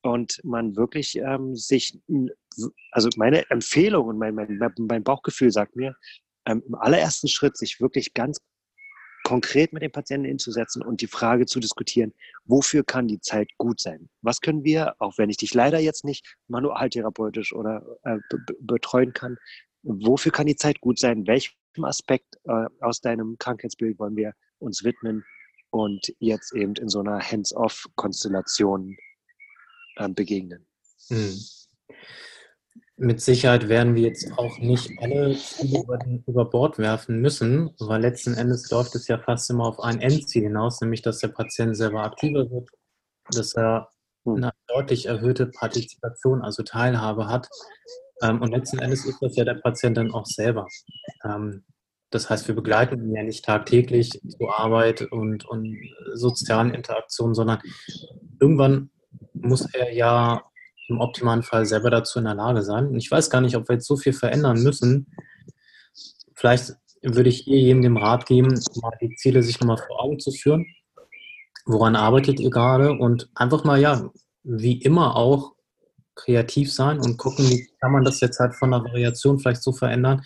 und 0.03 0.41
man 0.45 0.77
wirklich 0.77 1.17
ähm, 1.17 1.57
sich, 1.57 1.99
also 2.91 3.09
meine 3.17 3.49
Empfehlung 3.51 4.09
und 4.09 4.19
mein, 4.19 4.35
mein, 4.35 4.59
mein 4.79 5.03
Bauchgefühl 5.03 5.51
sagt 5.51 5.77
mir, 5.77 5.97
ähm, 6.45 6.63
im 6.67 6.75
allerersten 6.75 7.29
Schritt 7.29 7.57
sich 7.57 7.81
wirklich 7.81 8.13
ganz 8.13 8.41
konkret 9.25 9.73
mit 9.73 9.83
den 9.83 9.93
Patienten 9.93 10.27
hinzusetzen 10.27 10.83
und 10.83 11.01
die 11.01 11.07
Frage 11.07 11.47
zu 11.47 11.61
diskutieren, 11.61 12.13
wofür 12.45 12.85
kann 12.85 13.09
die 13.09 13.21
Zeit 13.21 13.49
gut 13.59 13.81
sein? 13.81 14.09
Was 14.21 14.41
können 14.41 14.65
wir, 14.65 14.95
auch 15.01 15.19
wenn 15.19 15.31
ich 15.31 15.37
dich 15.37 15.55
leider 15.55 15.79
jetzt 15.79 16.05
nicht 16.05 16.37
manualtherapeutisch 16.49 17.53
oder 17.53 17.85
äh, 18.05 18.19
betreuen 18.61 19.13
kann, 19.13 19.37
wofür 19.83 20.33
kann 20.33 20.47
die 20.47 20.57
Zeit 20.57 20.81
gut 20.81 20.99
sein? 20.99 21.27
Welchem 21.27 21.55
Aspekt 21.83 22.37
äh, 22.45 22.67
aus 22.81 23.01
deinem 23.01 23.37
Krankheitsbild 23.39 23.99
wollen 23.99 24.17
wir 24.17 24.35
uns 24.59 24.85
widmen 24.85 25.25
und 25.71 26.13
jetzt 26.19 26.55
eben 26.55 26.75
in 26.75 26.89
so 26.89 27.01
einer 27.01 27.21
Hands-off-Konstellation 27.21 28.97
äh, 29.97 30.09
begegnen? 30.09 30.67
Hm 31.09 31.37
mit 33.03 33.21
Sicherheit 33.21 33.69
werden 33.69 33.97
wir 33.97 34.03
jetzt 34.03 34.31
auch 34.39 34.59
nicht 34.59 34.91
alle 35.01 35.37
Ziele 35.37 35.81
über, 35.81 35.99
über, 36.27 36.45
Bord 36.45 36.79
werfen 36.79 37.21
müssen, 37.21 37.75
weil 37.81 38.01
letzten 38.01 38.35
Endes 38.35 38.71
läuft 38.71 38.95
es 38.95 39.09
ja 39.09 39.19
fast 39.19 39.51
immer 39.51 39.67
auf 39.67 39.81
ein 39.81 40.01
Endziel 40.01 40.45
hinaus, 40.45 40.81
nämlich 40.81 41.03
dass 41.03 41.19
der 41.19 41.29
Patient 41.29 41.77
selber 41.77 42.05
aktiver 42.05 42.49
wird, 42.49 42.71
dass 43.31 43.55
er 43.55 43.89
hm. 44.25 44.37
eine 44.37 44.53
deutlich 44.69 45.07
erhöhte 45.07 45.47
Partizipation, 45.47 46.43
also 46.43 46.63
Teilhabe 46.63 47.27
hat 47.27 47.49
Ähm, 48.23 48.41
und 48.41 48.53
letzten 48.53 48.79
Endes 48.79 49.05
ist 49.05 49.21
das 49.21 49.35
ja 49.35 49.45
der 49.45 49.55
Patient 49.55 49.97
dann 49.97 50.13
auch 50.13 50.27
selber. 50.27 50.69
Ähm, 51.25 51.65
das 52.11 52.31
heißt, 52.31 52.47
wir 52.47 52.55
begleiten 52.55 53.03
ihn 53.03 53.17
ja 53.17 53.25
nicht 53.25 53.45
tagtäglich 53.45 54.11
zur 54.11 54.57
Arbeit 54.57 55.03
und, 55.03 55.45
und 55.45 55.77
sozialen 56.15 56.73
Interaktionen, 56.73 57.35
sondern 57.35 57.59
irgendwann 58.39 58.91
muss 59.33 59.67
er 59.75 59.93
ja 59.93 60.45
im 60.89 61.01
optimalen 61.01 61.43
Fall 61.43 61.67
selber 61.67 61.91
dazu 61.91 62.19
in 62.19 62.25
der 62.25 62.35
Lage 62.35 62.63
sein. 62.63 62.89
Und 62.89 62.97
ich 62.97 63.11
weiß 63.11 63.31
gar 63.31 63.41
nicht, 63.41 63.57
ob 63.57 63.69
wir 63.69 63.77
jetzt 63.77 63.87
so 63.87 63.97
viel 63.97 64.13
verändern 64.13 64.63
müssen. 64.63 65.15
Vielleicht 66.35 66.75
würde 67.03 67.29
ich 67.29 67.47
ihr 67.47 67.59
jedem 67.59 67.83
den 67.83 67.97
Rat 67.97 68.27
geben, 68.27 68.61
mal 68.81 68.93
die 69.01 69.15
Ziele 69.17 69.43
sich 69.43 69.61
nochmal 69.61 69.79
vor 69.79 70.01
Augen 70.03 70.19
zu 70.19 70.31
führen. 70.31 70.67
Woran 71.65 71.97
arbeitet 71.97 72.41
ihr 72.41 72.51
gerade? 72.51 72.93
Und 72.93 73.31
einfach 73.35 73.65
mal, 73.65 73.81
ja, 73.81 74.11
wie 74.43 74.81
immer 74.81 75.17
auch 75.17 75.53
kreativ 76.15 76.73
sein 76.73 77.01
und 77.01 77.17
gucken, 77.17 77.49
wie 77.49 77.69
kann 77.81 77.93
man 77.93 78.05
das 78.05 78.21
jetzt 78.21 78.39
halt 78.39 78.55
von 78.55 78.71
der 78.71 78.85
Variation 78.85 79.39
vielleicht 79.39 79.63
so 79.63 79.73
verändern, 79.73 80.23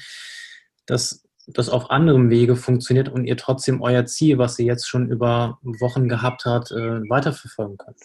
dass 0.86 1.26
das 1.46 1.68
auf 1.68 1.90
anderem 1.90 2.28
Wege 2.28 2.56
funktioniert 2.56 3.08
und 3.08 3.24
ihr 3.24 3.36
trotzdem 3.36 3.80
euer 3.80 4.04
Ziel, 4.06 4.38
was 4.38 4.58
ihr 4.58 4.66
jetzt 4.66 4.88
schon 4.88 5.10
über 5.10 5.58
Wochen 5.62 6.08
gehabt 6.08 6.44
habt, 6.44 6.72
äh, 6.72 7.00
weiterverfolgen 7.08 7.76
könnt. 7.76 8.00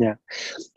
Ja, 0.00 0.16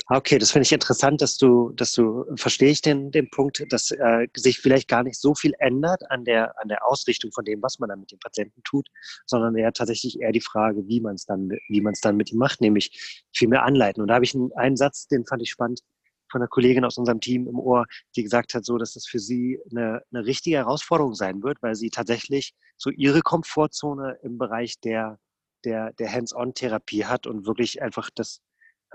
okay, 0.08 0.40
das 0.40 0.50
finde 0.50 0.63
ich 0.63 0.72
interessant, 0.72 1.22
dass 1.22 1.38
du, 1.38 1.70
dass 1.74 1.92
du, 1.92 2.25
verstehe 2.38 2.72
ich 2.72 2.82
den, 2.82 3.12
den 3.12 3.30
Punkt, 3.30 3.63
dass 3.72 3.92
äh, 3.92 4.28
sich 4.36 4.58
vielleicht 4.58 4.88
gar 4.88 5.04
nicht 5.04 5.22
so 5.22 5.36
viel 5.36 5.54
ändert 5.60 6.01
an 6.10 6.25
der, 6.25 6.60
an 6.60 6.70
der 6.70 6.88
Ausrichtung 6.88 7.32
von 7.32 7.46
dem, 7.46 7.62
was 7.62 7.78
man 7.78 7.90
dann 7.90 8.00
mit 8.00 8.12
dem 8.12 8.18
Patienten 8.18 8.63
tut, 8.63 8.88
sondern 9.28 9.56
eher 9.56 9.74
tatsächlich 9.74 10.20
eher 10.20 10.32
die 10.32 10.42
Frage, 10.42 10.88
wie 10.88 11.01
man 11.01 11.13
es 11.13 11.25
dann, 11.25 11.51
wie 11.70 11.82
man 11.82 11.94
es 11.94 12.01
dann 12.01 12.18
mit 12.18 12.32
ihm 12.32 12.40
macht, 12.40 12.62
nämlich 12.62 13.24
viel 13.32 13.48
mehr 13.48 13.63
anleiten. 13.63 14.01
Und 14.01 14.08
da 14.08 14.16
habe 14.16 14.25
ich 14.25 14.34
einen, 14.34 14.51
einen 14.54 14.75
Satz, 14.75 15.08
den 15.08 15.24
fand 15.28 15.44
ich 15.44 15.51
spannend 15.51 15.82
von 16.32 16.42
einer 16.42 16.48
Kollegin 16.48 16.84
aus 16.84 16.98
unserem 16.98 17.20
Team 17.20 17.48
im 17.48 17.60
Ohr, 17.60 17.86
die 18.16 18.24
gesagt 18.24 18.56
hat, 18.56 18.66
so, 18.66 18.80
dass 18.80 18.94
das 18.94 19.06
für 19.06 19.20
sie 19.20 19.60
eine, 19.70 20.01
eine 20.12 20.25
richtige 20.25 20.58
Herausforderung 20.58 21.13
sein 21.13 21.44
wird, 21.44 21.62
weil 21.62 21.75
sie 21.75 21.92
tatsächlich 21.92 22.56
so 22.75 22.90
ihre 22.90 23.22
Komfortzone 23.22 24.18
im 24.24 24.40
Bereich 24.40 24.80
der, 24.80 25.20
der, 25.63 25.94
der 25.94 26.12
Hands-on-Therapie 26.12 27.06
hat 27.06 27.28
und 27.28 27.46
wirklich 27.46 27.84
einfach 27.84 28.10
das 28.16 28.42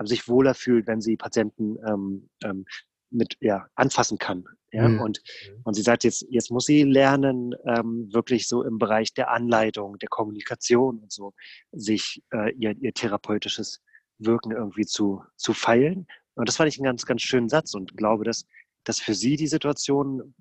sich 0.05 0.27
wohler 0.27 0.53
fühlt, 0.53 0.87
wenn 0.87 1.01
sie 1.01 1.17
Patienten 1.17 1.77
ähm, 1.87 2.29
ähm, 2.43 2.65
mit 3.09 3.37
ja, 3.39 3.67
anfassen 3.75 4.17
kann. 4.17 4.45
Ja? 4.71 4.87
Mhm. 4.87 4.99
Und, 4.99 5.21
und 5.63 5.73
sie 5.73 5.81
sagt, 5.81 6.03
jetzt, 6.03 6.25
jetzt 6.29 6.51
muss 6.51 6.65
sie 6.65 6.83
lernen, 6.83 7.55
ähm, 7.65 8.09
wirklich 8.11 8.47
so 8.47 8.63
im 8.63 8.77
Bereich 8.77 9.13
der 9.13 9.31
Anleitung, 9.31 9.97
der 9.97 10.09
Kommunikation 10.09 10.99
und 10.99 11.11
so, 11.11 11.33
sich 11.71 12.21
äh, 12.33 12.53
ihr, 12.53 12.75
ihr 12.79 12.93
therapeutisches 12.93 13.81
Wirken 14.19 14.51
irgendwie 14.51 14.85
zu, 14.85 15.23
zu 15.35 15.53
feilen 15.53 16.05
und 16.37 16.47
das 16.47 16.57
fand 16.57 16.69
ich 16.69 16.77
einen 16.77 16.85
ganz, 16.85 17.05
ganz 17.05 17.23
schönen 17.23 17.49
Satz 17.49 17.73
und 17.73 17.97
glaube, 17.97 18.23
dass, 18.23 18.45
dass 18.83 18.99
für 18.99 19.15
sie 19.15 19.37
die 19.37 19.47
Situation 19.47 20.35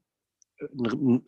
äh, 0.58 0.66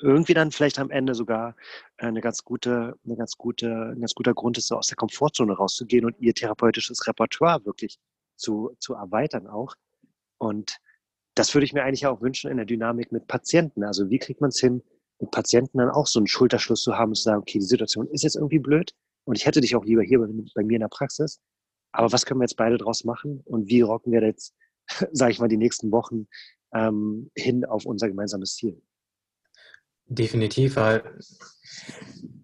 irgendwie 0.02 0.34
dann 0.34 0.52
vielleicht 0.52 0.78
am 0.78 0.90
Ende 0.90 1.14
sogar 1.14 1.56
eine 1.96 2.20
ganz 2.20 2.44
gute, 2.44 2.94
eine 3.04 3.16
ganz 3.16 3.38
gute, 3.38 3.92
ein 3.94 4.00
ganz 4.00 4.14
guter 4.14 4.34
Grund 4.34 4.58
ist, 4.58 4.68
so 4.68 4.76
aus 4.76 4.88
der 4.88 4.96
Komfortzone 4.96 5.54
rauszugehen 5.54 6.04
und 6.04 6.16
ihr 6.20 6.34
therapeutisches 6.34 7.06
Repertoire 7.06 7.64
wirklich 7.64 7.98
zu, 8.38 8.76
zu 8.78 8.94
erweitern 8.94 9.46
auch. 9.46 9.74
Und 10.38 10.78
das 11.34 11.54
würde 11.54 11.64
ich 11.64 11.72
mir 11.72 11.84
eigentlich 11.84 12.06
auch 12.06 12.20
wünschen 12.20 12.50
in 12.50 12.56
der 12.56 12.66
Dynamik 12.66 13.12
mit 13.12 13.26
Patienten. 13.26 13.84
Also 13.84 14.10
wie 14.10 14.18
kriegt 14.18 14.40
man 14.40 14.48
es 14.48 14.58
hin, 14.58 14.82
mit 15.20 15.30
Patienten 15.30 15.78
dann 15.78 15.90
auch 15.90 16.06
so 16.06 16.18
einen 16.18 16.26
Schulterschluss 16.26 16.82
zu 16.82 16.96
haben 16.96 17.10
und 17.10 17.16
zu 17.16 17.22
sagen, 17.22 17.40
okay, 17.40 17.58
die 17.58 17.64
Situation 17.64 18.08
ist 18.08 18.22
jetzt 18.22 18.36
irgendwie 18.36 18.58
blöd 18.58 18.94
und 19.24 19.36
ich 19.36 19.46
hätte 19.46 19.60
dich 19.60 19.76
auch 19.76 19.84
lieber 19.84 20.02
hier 20.02 20.18
bei, 20.18 20.26
bei 20.54 20.64
mir 20.64 20.76
in 20.76 20.80
der 20.80 20.88
Praxis. 20.88 21.40
Aber 21.92 22.12
was 22.12 22.26
können 22.26 22.40
wir 22.40 22.44
jetzt 22.44 22.56
beide 22.56 22.78
draus 22.78 23.04
machen 23.04 23.40
und 23.44 23.68
wie 23.68 23.80
rocken 23.80 24.12
wir 24.12 24.22
jetzt, 24.22 24.54
sage 25.12 25.32
ich 25.32 25.38
mal, 25.38 25.48
die 25.48 25.56
nächsten 25.56 25.90
Wochen 25.90 26.28
ähm, 26.72 27.30
hin 27.36 27.64
auf 27.64 27.86
unser 27.86 28.08
gemeinsames 28.08 28.54
Ziel? 28.54 28.80
Definitiv, 30.06 30.76
weil 30.76 31.18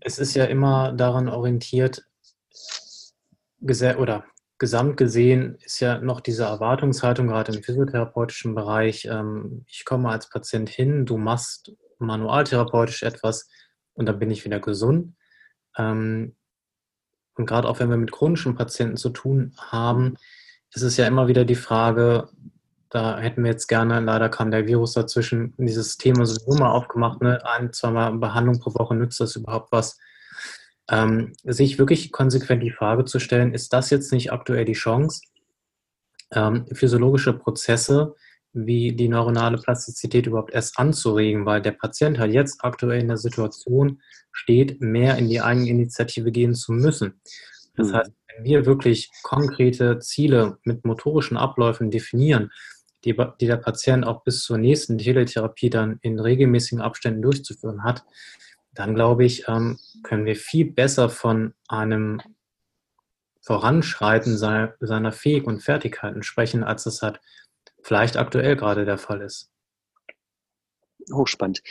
es 0.01 0.19
ist 0.19 0.35
ja 0.35 0.45
immer 0.45 0.93
daran 0.93 1.29
orientiert, 1.29 2.07
oder 3.63 4.27
gesamt 4.65 4.97
gesehen 4.97 5.59
ist 5.63 5.81
ja 5.81 5.99
noch 5.99 6.23
diese 6.23 6.45
Erwartungshaltung, 6.45 7.27
gerade 7.27 7.53
im 7.53 7.63
physiotherapeutischen 7.63 8.55
Bereich, 8.55 9.05
ähm, 9.05 9.67
ich 9.67 9.85
komme 9.85 10.09
als 10.09 10.31
Patient 10.31 10.71
hin, 10.71 11.05
du 11.05 11.19
machst 11.19 11.75
manualtherapeutisch 11.99 13.03
etwas 13.03 13.51
und 13.93 14.07
dann 14.07 14.19
bin 14.19 14.31
ich 14.31 14.47
wieder 14.47 14.61
gesund. 14.61 15.17
Ähm, 15.77 16.35
und 17.35 17.45
gerade 17.45 17.69
auch 17.69 17.79
wenn 17.79 17.91
wir 17.91 17.99
mit 17.99 18.11
chronischen 18.11 18.55
Patienten 18.55 18.97
zu 18.97 19.11
tun 19.11 19.53
haben, 19.59 20.15
ist 20.73 20.81
es 20.81 20.97
ja 20.97 21.07
immer 21.07 21.29
wieder 21.29 21.45
die 21.45 21.57
Frage, 21.57 22.31
da 22.89 23.19
hätten 23.19 23.45
wir 23.45 23.51
jetzt 23.51 23.67
gerne, 23.67 24.01
leider 24.01 24.31
kam 24.31 24.51
der 24.51 24.67
Virus 24.67 24.95
dazwischen, 24.95 25.53
dieses 25.59 25.99
Thema 25.99 26.25
sowieso 26.25 26.59
mal 26.59 26.71
aufgemacht, 26.71 27.21
ne? 27.21 27.45
ein, 27.45 27.71
zweimal 27.71 28.17
Behandlung 28.17 28.61
pro 28.61 28.73
Woche, 28.73 28.95
nützt 28.95 29.21
das 29.21 29.37
überhaupt 29.37 29.73
was? 29.73 29.99
Ähm, 30.91 31.33
sich 31.45 31.79
wirklich 31.79 32.13
konsequent 32.13 32.63
die 32.63 32.71
Frage 32.71 33.05
zu 33.07 33.19
stellen, 33.19 33.55
ist 33.55 33.73
das 33.73 33.91
jetzt 33.91 34.13
nicht 34.13 34.33
aktuell 34.33 34.67
die 34.67 34.75
Chance, 34.75 35.23
ähm, 36.33 36.67
physiologische 36.73 37.33
Prozesse 37.33 38.15
wie 38.55 38.93
die 38.95 39.09
neuronale 39.09 39.59
Plastizität 39.59 40.27
überhaupt 40.27 40.53
erst 40.53 40.79
anzuregen, 40.79 41.45
weil 41.45 41.61
der 41.61 41.73
Patient 41.73 42.19
halt 42.19 42.33
jetzt 42.33 42.63
aktuell 42.63 43.01
in 43.01 43.09
der 43.09 43.17
Situation 43.17 44.01
steht, 44.31 44.81
mehr 44.81 45.19
in 45.19 45.29
die 45.29 45.41
Eigeninitiative 45.41 46.31
gehen 46.31 46.55
zu 46.55 46.73
müssen. 46.73 47.21
Das 47.77 47.89
mhm. 47.89 47.95
heißt, 47.95 48.13
wenn 48.29 48.45
wir 48.45 48.67
wirklich 48.67 49.11
konkrete 49.23 49.99
Ziele 49.99 50.59
mit 50.65 50.85
motorischen 50.85 51.37
Abläufen 51.37 51.91
definieren, 51.91 52.51
die, 53.05 53.17
die 53.41 53.47
der 53.47 53.57
Patient 53.57 54.07
auch 54.07 54.23
bis 54.23 54.43
zur 54.43 54.57
nächsten 54.57 54.99
Teletherapie 54.99 55.71
dann 55.71 55.99
in 56.03 56.19
regelmäßigen 56.19 56.81
Abständen 56.81 57.23
durchzuführen 57.23 57.83
hat, 57.83 58.05
dann 58.75 58.95
glaube 58.95 59.25
ich, 59.25 59.49
ähm, 59.49 59.79
können 60.03 60.25
wir 60.25 60.37
viel 60.37 60.71
besser 60.71 61.09
von 61.09 61.55
einem 61.69 62.21
Voranschreiten 63.41 64.37
seiner, 64.37 64.75
seiner 64.81 65.13
Fähig 65.13 65.47
und 65.47 65.63
Fertigkeiten 65.63 66.23
sprechen, 66.23 66.65
als 66.65 66.87
es 66.87 67.03
halt 67.03 67.21
vielleicht 67.83 68.17
aktuell 68.17 68.57
gerade 68.57 68.85
der 68.85 68.99
Fall 68.99 69.21
ist. 69.21 69.51
Hochspannend. 71.13 71.63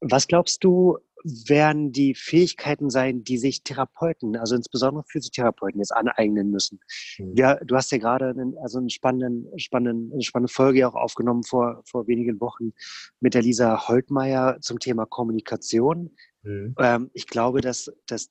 Was 0.00 0.28
glaubst 0.28 0.62
du, 0.62 0.98
werden 1.24 1.90
die 1.90 2.14
Fähigkeiten 2.14 2.90
sein, 2.90 3.24
die 3.24 3.38
sich 3.38 3.62
Therapeuten, 3.62 4.36
also 4.36 4.54
insbesondere 4.54 5.04
Physiotherapeuten, 5.08 5.80
jetzt 5.80 5.96
aneignen 5.96 6.50
müssen? 6.50 6.80
Mhm. 7.18 7.34
Ja, 7.34 7.54
du 7.64 7.74
hast 7.74 7.90
ja 7.92 7.98
gerade 7.98 8.28
einen, 8.28 8.56
also 8.58 8.78
einen 8.78 8.90
spannenden, 8.90 9.58
spannenden, 9.58 10.12
eine 10.12 10.22
spannende 10.22 10.52
Folge 10.52 10.86
auch 10.86 10.94
aufgenommen 10.94 11.42
vor, 11.42 11.82
vor 11.86 12.06
wenigen 12.06 12.40
Wochen 12.40 12.72
mit 13.20 13.32
der 13.32 13.40
Lisa 13.40 13.88
Holtmeier 13.88 14.58
zum 14.60 14.78
Thema 14.78 15.06
Kommunikation. 15.06 16.14
Mhm. 16.44 16.74
Ähm, 16.78 17.10
ich 17.12 17.26
glaube, 17.26 17.60
dass, 17.60 17.90
dass 18.06 18.30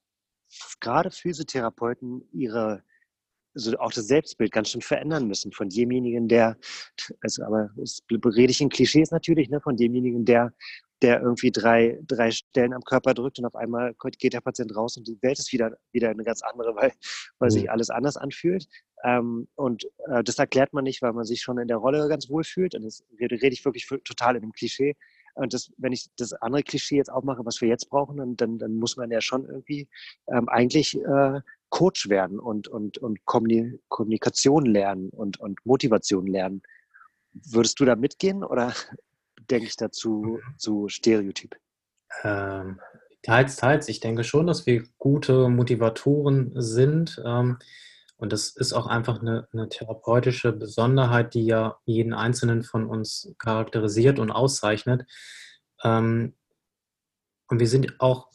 gerade 0.79 1.11
Physiotherapeuten 1.11 2.27
ihre 2.31 2.83
also 3.55 3.77
auch 3.77 3.91
das 3.91 4.07
Selbstbild 4.07 4.51
ganz 4.51 4.69
schön 4.69 4.81
verändern 4.81 5.27
müssen 5.27 5.51
von 5.51 5.69
demjenigen, 5.69 6.27
der, 6.27 6.57
also 7.21 7.43
aber 7.43 7.69
das 7.75 8.01
rede 8.09 8.51
ich 8.51 8.61
in 8.61 8.69
Klischees 8.69 9.11
natürlich, 9.11 9.49
ne, 9.49 9.61
von 9.61 9.77
demjenigen, 9.77 10.25
der, 10.25 10.53
der 11.01 11.21
irgendwie 11.21 11.51
drei, 11.51 11.99
drei 12.07 12.31
Stellen 12.31 12.73
am 12.73 12.81
Körper 12.81 13.13
drückt 13.13 13.37
und 13.37 13.45
auf 13.45 13.55
einmal 13.55 13.93
geht 14.17 14.33
der 14.33 14.41
Patient 14.41 14.75
raus 14.75 14.97
und 14.97 15.07
die 15.07 15.21
Welt 15.21 15.37
ist 15.37 15.51
wieder, 15.51 15.77
wieder 15.91 16.09
eine 16.09 16.23
ganz 16.23 16.41
andere, 16.41 16.75
weil, 16.75 16.93
weil 17.39 17.49
mhm. 17.49 17.53
sich 17.53 17.69
alles 17.69 17.89
anders 17.89 18.17
anfühlt. 18.17 18.67
Ähm, 19.03 19.47
und 19.55 19.83
äh, 20.07 20.23
das 20.23 20.39
erklärt 20.39 20.71
man 20.73 20.85
nicht, 20.85 21.01
weil 21.01 21.13
man 21.13 21.25
sich 21.25 21.41
schon 21.41 21.57
in 21.57 21.67
der 21.67 21.77
Rolle 21.77 22.07
ganz 22.07 22.29
wohl 22.29 22.45
fühlt. 22.45 22.73
Und 22.73 22.83
das 22.83 23.03
rede, 23.19 23.35
rede 23.35 23.53
ich 23.53 23.65
wirklich 23.65 23.85
für, 23.85 24.01
total 24.01 24.37
in 24.37 24.43
einem 24.43 24.53
Klischee. 24.53 24.95
Und 25.33 25.53
das, 25.53 25.71
wenn 25.77 25.93
ich 25.93 26.09
das 26.15 26.33
andere 26.33 26.63
Klischee 26.63 26.97
jetzt 26.97 27.11
aufmache, 27.11 27.45
was 27.45 27.61
wir 27.61 27.67
jetzt 27.67 27.89
brauchen, 27.89 28.17
dann, 28.17 28.35
dann, 28.35 28.59
dann 28.59 28.75
muss 28.75 28.97
man 28.97 29.11
ja 29.11 29.21
schon 29.21 29.45
irgendwie 29.47 29.87
ähm, 30.27 30.47
eigentlich 30.49 30.95
äh, 30.95 31.41
Coach 31.69 32.07
werden 32.07 32.39
und, 32.39 32.67
und, 32.67 32.99
und 32.99 33.25
Kommunikation 33.25 34.65
lernen 34.65 35.09
und, 35.09 35.39
und 35.39 35.59
Motivation 35.65 36.27
lernen. 36.27 36.61
Würdest 37.33 37.79
du 37.79 37.85
da 37.85 37.95
mitgehen 37.95 38.43
oder 38.43 38.73
denke 39.49 39.65
ich 39.65 39.75
dazu 39.75 40.39
zu 40.57 40.87
stereotyp? 40.87 41.55
Ähm, 42.23 42.79
teils, 43.23 43.55
teils. 43.55 43.87
Ich 43.89 43.99
denke 43.99 44.23
schon, 44.23 44.45
dass 44.45 44.67
wir 44.67 44.83
gute 44.99 45.49
Motivatoren 45.49 46.51
sind. 46.55 47.19
Ähm, 47.25 47.57
und 48.23 48.31
das 48.31 48.49
ist 48.49 48.73
auch 48.73 48.87
einfach 48.87 49.21
eine, 49.21 49.47
eine, 49.51 49.67
therapeutische 49.67 50.53
Besonderheit, 50.53 51.33
die 51.33 51.45
ja 51.45 51.77
jeden 51.85 52.13
einzelnen 52.13 52.63
von 52.63 52.85
uns 52.85 53.33
charakterisiert 53.37 54.17
und 54.17 54.31
auszeichnet. 54.31 55.05
Ähm, 55.83 56.33
und 57.49 57.59
wir 57.59 57.67
sind 57.67 57.99
auch 57.99 58.29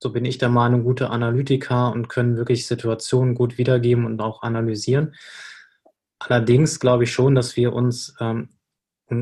so 0.00 0.12
bin 0.12 0.24
ich 0.24 0.38
der 0.38 0.48
Meinung, 0.48 0.84
gute 0.84 1.10
Analytiker 1.10 1.92
und 1.92 2.08
können 2.08 2.36
wirklich 2.36 2.66
Situationen 2.66 3.34
gut 3.34 3.58
wiedergeben 3.58 4.06
und 4.06 4.20
auch 4.20 4.42
analysieren. 4.42 5.14
Allerdings 6.18 6.80
glaube 6.80 7.04
ich 7.04 7.12
schon, 7.12 7.34
dass 7.34 7.56
wir 7.56 7.72
uns, 7.72 8.14
ähm, 8.20 8.48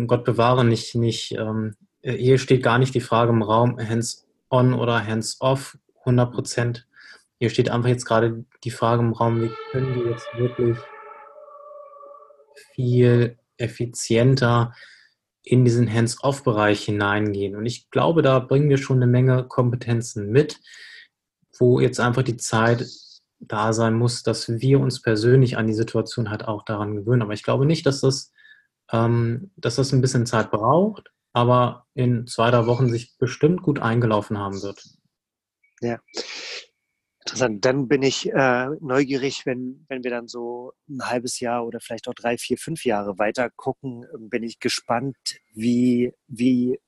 Gott 0.06 0.24
bewahre, 0.24 0.64
nicht, 0.64 0.94
nicht 0.94 1.32
ähm, 1.32 1.76
hier 2.00 2.38
steht 2.38 2.62
gar 2.62 2.78
nicht 2.78 2.94
die 2.94 3.00
Frage 3.00 3.32
im 3.32 3.42
Raum, 3.42 3.78
hands-on 3.78 4.74
oder 4.74 5.06
hands-off, 5.06 5.78
100 6.00 6.32
Prozent. 6.32 6.85
Hier 7.38 7.50
steht 7.50 7.70
einfach 7.70 7.88
jetzt 7.88 8.06
gerade 8.06 8.44
die 8.64 8.70
Frage 8.70 9.02
im 9.02 9.12
Raum, 9.12 9.42
wie 9.42 9.50
können 9.70 9.94
wir 9.94 10.10
jetzt 10.10 10.26
wirklich 10.36 10.78
viel 12.74 13.38
effizienter 13.58 14.74
in 15.42 15.64
diesen 15.64 15.92
Hands-off-Bereich 15.92 16.82
hineingehen. 16.84 17.54
Und 17.54 17.66
ich 17.66 17.90
glaube, 17.90 18.22
da 18.22 18.40
bringen 18.40 18.68
wir 18.68 18.78
schon 18.78 18.96
eine 18.96 19.06
Menge 19.06 19.44
Kompetenzen 19.44 20.30
mit, 20.30 20.58
wo 21.58 21.78
jetzt 21.78 22.00
einfach 22.00 22.22
die 22.22 22.36
Zeit 22.36 22.86
da 23.38 23.72
sein 23.72 23.94
muss, 23.94 24.22
dass 24.22 24.48
wir 24.48 24.80
uns 24.80 25.02
persönlich 25.02 25.56
an 25.56 25.66
die 25.66 25.74
Situation 25.74 26.30
halt 26.30 26.48
auch 26.48 26.64
daran 26.64 26.96
gewöhnen. 26.96 27.22
Aber 27.22 27.32
ich 27.32 27.42
glaube 27.42 27.66
nicht, 27.66 27.86
dass 27.86 28.00
das, 28.00 28.32
ähm, 28.90 29.52
dass 29.56 29.76
das 29.76 29.92
ein 29.92 30.00
bisschen 30.00 30.26
Zeit 30.26 30.50
braucht, 30.50 31.12
aber 31.32 31.86
in 31.94 32.26
zwei, 32.26 32.50
drei 32.50 32.66
Wochen 32.66 32.88
sich 32.88 33.16
bestimmt 33.18 33.62
gut 33.62 33.78
eingelaufen 33.78 34.38
haben 34.38 34.62
wird. 34.62 34.82
Ja. 35.80 36.00
Interessant. 37.26 37.64
Dann 37.64 37.88
bin 37.88 38.02
ich 38.02 38.32
äh, 38.32 38.68
neugierig, 38.80 39.46
wenn, 39.46 39.84
wenn 39.88 40.04
wir 40.04 40.12
dann 40.12 40.28
so 40.28 40.74
ein 40.88 41.02
halbes 41.02 41.40
Jahr 41.40 41.66
oder 41.66 41.80
vielleicht 41.80 42.06
auch 42.06 42.14
drei, 42.14 42.38
vier, 42.38 42.56
fünf 42.56 42.84
Jahre 42.84 43.18
weiter 43.18 43.50
gucken, 43.50 44.06
bin 44.16 44.44
ich 44.44 44.60
gespannt, 44.60 45.16
wie, 45.52 46.12
wie 46.28 46.78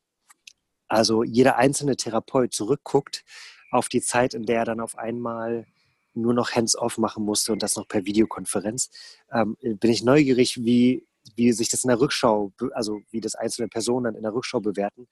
also 0.87 1.25
jeder 1.25 1.57
einzelne 1.57 1.97
Therapeut 1.97 2.55
zurückguckt 2.55 3.25
auf 3.73 3.89
die 3.89 4.01
Zeit, 4.01 4.33
in 4.33 4.45
der 4.45 4.61
er 4.61 4.65
dann 4.65 4.81
auf 4.81 4.97
einmal 4.97 5.67
nur 6.15 6.35
noch 6.35 6.53
hands-off 6.53 6.99
machen 6.99 7.25
musste 7.25 7.53
und 7.53 7.61
das 7.61 7.75
noch 7.75 7.89
per 7.89 8.05
Videokonferenz. 8.07 8.91
Ähm, 9.33 9.57
bin 9.61 9.91
ich 9.91 10.05
neugierig, 10.05 10.65
wie, 10.65 11.05
wie 11.35 11.51
sich 11.51 11.69
das 11.69 11.83
in 11.83 11.89
der 11.89 12.01
Rückschau, 12.01 12.53
also 12.75 13.01
wie 13.11 13.21
das 13.21 13.35
einzelne 13.35 13.67
Personen 13.67 14.05
dann 14.05 14.15
in 14.15 14.23
der 14.23 14.35
Rückschau 14.35 14.61
bewerten 14.61 15.09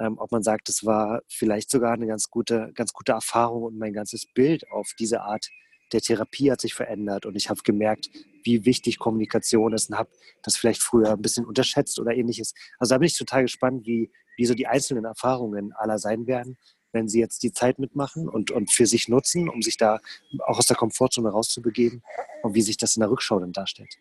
ähm, 0.00 0.18
ob 0.18 0.32
man 0.32 0.42
sagt, 0.42 0.68
das 0.68 0.84
war 0.84 1.22
vielleicht 1.28 1.70
sogar 1.70 1.92
eine 1.92 2.06
ganz 2.06 2.30
gute, 2.30 2.72
ganz 2.74 2.92
gute 2.92 3.12
Erfahrung 3.12 3.62
und 3.64 3.78
mein 3.78 3.92
ganzes 3.92 4.26
Bild 4.26 4.70
auf 4.70 4.92
diese 4.98 5.22
Art 5.22 5.48
der 5.92 6.00
Therapie 6.00 6.50
hat 6.50 6.60
sich 6.60 6.74
verändert 6.74 7.26
und 7.26 7.34
ich 7.36 7.48
habe 7.48 7.60
gemerkt, 7.64 8.10
wie 8.44 8.64
wichtig 8.64 8.98
Kommunikation 8.98 9.72
ist 9.72 9.90
und 9.90 9.98
habe 9.98 10.10
das 10.42 10.56
vielleicht 10.56 10.82
früher 10.82 11.12
ein 11.12 11.22
bisschen 11.22 11.46
unterschätzt 11.46 11.98
oder 11.98 12.14
ähnliches. 12.14 12.54
Also 12.78 12.94
da 12.94 12.98
bin 12.98 13.06
ich 13.06 13.16
total 13.16 13.42
gespannt, 13.42 13.86
wie, 13.86 14.10
wie 14.36 14.46
so 14.46 14.54
die 14.54 14.66
einzelnen 14.66 15.04
Erfahrungen 15.04 15.72
aller 15.72 15.98
sein 15.98 16.26
werden, 16.26 16.58
wenn 16.92 17.08
sie 17.08 17.20
jetzt 17.20 17.42
die 17.42 17.52
Zeit 17.52 17.78
mitmachen 17.78 18.28
und, 18.28 18.50
und 18.50 18.72
für 18.72 18.86
sich 18.86 19.08
nutzen, 19.08 19.48
um 19.48 19.62
sich 19.62 19.76
da 19.76 20.00
auch 20.46 20.58
aus 20.58 20.66
der 20.66 20.76
Komfortzone 20.76 21.30
rauszubegeben 21.30 22.02
und 22.42 22.54
wie 22.54 22.62
sich 22.62 22.76
das 22.76 22.96
in 22.96 23.00
der 23.00 23.10
Rückschau 23.10 23.40
dann 23.40 23.52
darstellt. 23.52 23.94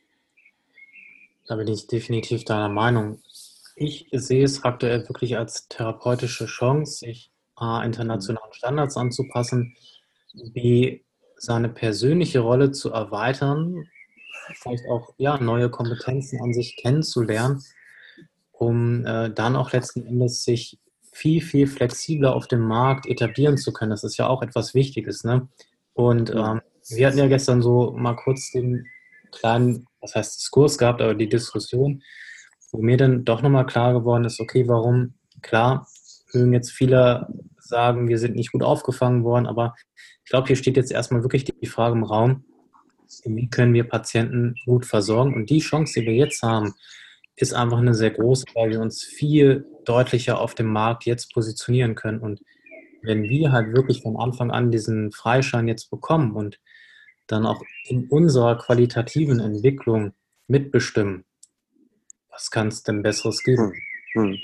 Da 1.48 1.56
bin 1.56 1.68
ich 1.68 1.88
definitiv 1.88 2.44
deiner 2.44 2.70
Meinung. 2.70 3.22
Ich 3.80 4.08
sehe 4.12 4.44
es 4.44 4.64
aktuell 4.64 5.08
wirklich 5.08 5.38
als 5.38 5.68
therapeutische 5.68 6.48
Chance, 6.48 7.06
sich 7.06 7.32
A, 7.56 7.84
internationalen 7.84 8.52
Standards 8.52 8.98
anzupassen, 8.98 9.76
B, 10.52 11.02
seine 11.36 11.70
persönliche 11.70 12.40
Rolle 12.40 12.72
zu 12.72 12.92
erweitern, 12.92 13.88
vielleicht 14.56 14.84
auch 14.90 15.14
ja, 15.18 15.38
neue 15.38 15.70
Kompetenzen 15.70 16.42
an 16.42 16.56
sich 16.56 16.76
kennenzulernen, 16.78 17.64
um 18.52 19.06
äh, 19.06 19.30
dann 19.30 19.56
auch 19.56 19.72
letzten 19.72 20.08
Endes 20.08 20.44
sich 20.44 20.80
viel, 21.12 21.42
viel 21.42 21.68
flexibler 21.68 22.36
auf 22.36 22.48
dem 22.48 22.62
Markt 22.62 23.06
etablieren 23.06 23.60
zu 23.60 23.72
können. 23.74 23.92
Das 23.92 24.04
ist 24.04 24.18
ja 24.18 24.26
auch 24.26 24.42
etwas 24.42 24.74
Wichtiges. 24.74 25.24
Ne? 25.24 25.48
Und 25.94 26.32
ähm, 26.32 26.62
wir 26.90 27.06
hatten 27.06 27.20
ja 27.20 27.28
gestern 27.28 27.62
so 27.62 27.92
mal 27.92 28.16
kurz 28.16 28.50
den 28.52 28.88
kleinen, 29.32 29.86
was 30.02 30.16
heißt 30.16 30.40
Diskurs 30.40 30.80
gehabt, 30.80 31.00
aber 31.00 31.14
die 31.14 31.30
Diskussion, 31.30 32.02
wo 32.72 32.82
mir 32.82 32.98
dann 32.98 33.26
doch 33.26 33.42
nochmal 33.42 33.66
klar 33.66 33.94
geworden 33.94 34.26
ist, 34.26 34.40
okay, 34.40 34.68
warum, 34.68 35.14
klar, 35.42 35.88
mögen 36.34 36.54
jetzt 36.54 36.72
viele 36.72 37.28
sagen, 37.60 38.08
wir 38.08 38.18
sind 38.18 38.36
nicht 38.36 38.52
gut 38.52 38.64
aufgefangen 38.64 39.24
worden, 39.24 39.46
aber 39.46 39.76
ich 40.24 40.32
glaube, 40.32 40.48
hier 40.48 40.56
steht 40.56 40.78
jetzt 40.78 40.92
erstmal 40.92 41.24
wirklich 41.24 41.46
die 41.46 41.68
Frage 41.68 41.96
im 41.96 42.04
Raum, 42.04 42.44
wie 43.24 43.50
können 43.50 43.74
wir 43.74 43.86
Patienten 43.86 44.56
gut 44.66 44.86
versorgen? 44.86 45.34
Und 45.34 45.50
die 45.50 45.60
Chance, 45.60 46.00
die 46.00 46.06
wir 46.06 46.14
jetzt 46.14 46.44
haben, 46.44 46.74
ist 47.38 47.54
einfach 47.54 47.78
eine 47.78 47.94
sehr 47.94 48.12
große, 48.12 48.46
weil 48.54 48.72
wir 48.72 48.82
uns 48.82 49.04
viel 49.04 49.66
deutlicher 49.86 50.42
auf 50.42 50.56
dem 50.56 50.68
Markt 50.68 51.06
jetzt 51.06 51.34
positionieren 51.34 51.96
können. 51.96 52.20
Und 52.20 52.42
wenn 53.04 53.24
wir 53.24 53.52
halt 53.52 53.74
wirklich 53.74 54.02
von 54.02 54.18
Anfang 54.18 54.52
an 54.52 54.72
diesen 54.72 55.12
Freischein 55.12 55.68
jetzt 55.68 55.90
bekommen 55.90 56.36
und 56.36 56.60
dann 57.28 57.46
auch 57.46 57.62
in 57.86 58.08
unserer 58.10 58.58
qualitativen 58.58 59.40
Entwicklung 59.40 60.14
mitbestimmen, 60.48 61.24
was 62.38 62.52
kann 62.52 62.68
es 62.68 62.84
denn 62.84 63.02
Besseres 63.02 63.44
geben? 63.44 63.74
Hm. 64.14 64.24
Hm. 64.24 64.38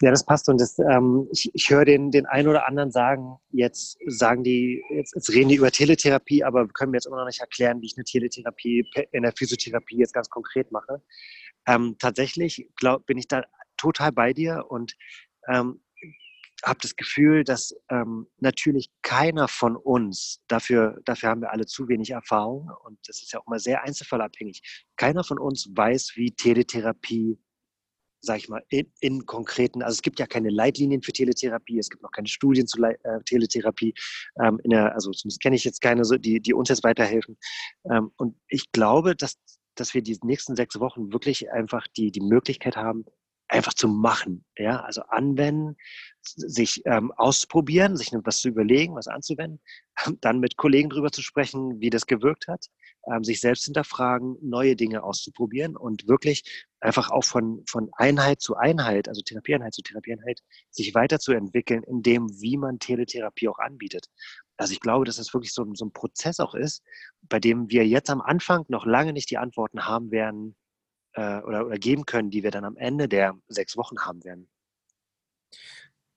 Ja, 0.00 0.10
das 0.10 0.26
passt. 0.26 0.48
Und 0.48 0.60
das, 0.60 0.76
ähm, 0.80 1.28
ich, 1.30 1.48
ich 1.54 1.70
höre 1.70 1.84
den, 1.84 2.10
den 2.10 2.26
einen 2.26 2.48
oder 2.48 2.66
anderen 2.66 2.90
sagen, 2.90 3.36
jetzt 3.52 3.98
sagen 4.06 4.42
die, 4.42 4.82
jetzt, 4.90 5.14
jetzt 5.14 5.30
reden 5.30 5.48
die 5.48 5.54
über 5.54 5.70
Teletherapie, 5.70 6.42
aber 6.42 6.66
können 6.66 6.90
mir 6.90 6.96
jetzt 6.96 7.06
immer 7.06 7.18
noch 7.18 7.26
nicht 7.26 7.40
erklären, 7.40 7.80
wie 7.80 7.86
ich 7.86 7.96
eine 7.96 8.04
Teletherapie 8.04 8.84
in 9.12 9.22
der 9.22 9.32
Physiotherapie 9.32 9.98
jetzt 9.98 10.12
ganz 10.12 10.28
konkret 10.28 10.72
mache. 10.72 11.00
Ähm, 11.68 11.94
tatsächlich 12.00 12.66
glaub, 12.74 13.06
bin 13.06 13.16
ich 13.16 13.28
da 13.28 13.44
total 13.76 14.10
bei 14.10 14.32
dir 14.32 14.64
und 14.68 14.96
ähm, 15.48 15.80
habe 16.64 16.78
das 16.80 16.94
Gefühl, 16.96 17.44
dass 17.44 17.74
ähm, 17.90 18.26
natürlich 18.38 18.90
keiner 19.02 19.48
von 19.48 19.76
uns, 19.76 20.40
dafür, 20.48 21.00
dafür 21.04 21.30
haben 21.30 21.40
wir 21.40 21.50
alle 21.50 21.66
zu 21.66 21.88
wenig 21.88 22.10
Erfahrung 22.10 22.70
und 22.84 22.98
das 23.06 23.22
ist 23.22 23.32
ja 23.32 23.40
auch 23.40 23.46
mal 23.46 23.58
sehr 23.58 23.82
einzelfallabhängig, 23.82 24.62
keiner 24.96 25.24
von 25.24 25.38
uns 25.38 25.68
weiß, 25.74 26.12
wie 26.14 26.30
Teletherapie, 26.30 27.38
sag 28.20 28.38
ich 28.38 28.48
mal, 28.48 28.62
in, 28.68 28.92
in, 29.00 29.26
konkreten, 29.26 29.82
also 29.82 29.96
es 29.96 30.02
gibt 30.02 30.20
ja 30.20 30.26
keine 30.26 30.50
Leitlinien 30.50 31.02
für 31.02 31.12
Teletherapie, 31.12 31.78
es 31.78 31.90
gibt 31.90 32.04
noch 32.04 32.12
keine 32.12 32.28
Studien 32.28 32.68
zu 32.68 32.80
Le 32.80 32.96
äh, 33.02 33.20
Teletherapie, 33.24 33.94
ähm, 34.40 34.60
in 34.62 34.70
der, 34.70 34.94
also 34.94 35.10
zumindest 35.10 35.42
kenne 35.42 35.56
ich 35.56 35.64
jetzt 35.64 35.80
keine, 35.80 36.02
die, 36.20 36.40
die 36.40 36.54
uns 36.54 36.68
jetzt 36.68 36.84
weiterhelfen. 36.84 37.36
Ähm, 37.90 38.12
und 38.16 38.36
ich 38.46 38.70
glaube, 38.70 39.16
dass, 39.16 39.36
dass 39.74 39.94
wir 39.94 40.02
die 40.02 40.16
nächsten 40.22 40.54
sechs 40.54 40.78
Wochen 40.78 41.12
wirklich 41.12 41.50
einfach 41.50 41.88
die, 41.88 42.12
die 42.12 42.20
Möglichkeit 42.20 42.76
haben, 42.76 43.04
einfach 43.52 43.74
zu 43.74 43.86
machen, 43.86 44.44
ja, 44.56 44.80
also 44.80 45.02
anwenden, 45.02 45.76
sich 46.22 46.82
ähm, 46.86 47.12
ausprobieren, 47.12 47.96
sich 47.96 48.10
was 48.12 48.40
zu 48.40 48.48
überlegen, 48.48 48.94
was 48.94 49.08
anzuwenden, 49.08 49.60
dann 50.20 50.40
mit 50.40 50.56
Kollegen 50.56 50.88
drüber 50.88 51.12
zu 51.12 51.20
sprechen, 51.20 51.80
wie 51.80 51.90
das 51.90 52.06
gewirkt 52.06 52.48
hat, 52.48 52.66
ähm, 53.06 53.24
sich 53.24 53.40
selbst 53.40 53.64
hinterfragen, 53.64 54.36
neue 54.40 54.74
Dinge 54.74 55.02
auszuprobieren 55.02 55.76
und 55.76 56.08
wirklich 56.08 56.44
einfach 56.80 57.10
auch 57.10 57.24
von, 57.24 57.62
von 57.68 57.90
Einheit 57.96 58.40
zu 58.40 58.56
Einheit, 58.56 59.08
also 59.08 59.20
Therapieeinheit 59.20 59.74
zu 59.74 59.82
Therapieeinheit, 59.82 60.40
sich 60.70 60.94
weiterzuentwickeln 60.94 61.82
in 61.82 62.02
dem, 62.02 62.30
wie 62.40 62.56
man 62.56 62.78
Teletherapie 62.78 63.48
auch 63.48 63.58
anbietet. 63.58 64.06
Also 64.56 64.72
ich 64.72 64.80
glaube, 64.80 65.04
dass 65.04 65.16
das 65.16 65.34
wirklich 65.34 65.52
so, 65.52 65.66
so 65.74 65.84
ein 65.84 65.92
Prozess 65.92 66.40
auch 66.40 66.54
ist, 66.54 66.82
bei 67.22 67.38
dem 67.38 67.70
wir 67.70 67.86
jetzt 67.86 68.08
am 68.08 68.22
Anfang 68.22 68.64
noch 68.68 68.86
lange 68.86 69.12
nicht 69.12 69.30
die 69.30 69.38
Antworten 69.38 69.84
haben 69.86 70.10
werden, 70.10 70.56
äh, 71.14 71.40
oder, 71.42 71.66
oder 71.66 71.78
geben 71.78 72.06
können, 72.06 72.30
die 72.30 72.42
wir 72.42 72.50
dann 72.50 72.64
am 72.64 72.76
Ende 72.76 73.08
der 73.08 73.34
sechs 73.48 73.76
Wochen 73.76 74.00
haben 74.00 74.24
werden. 74.24 74.48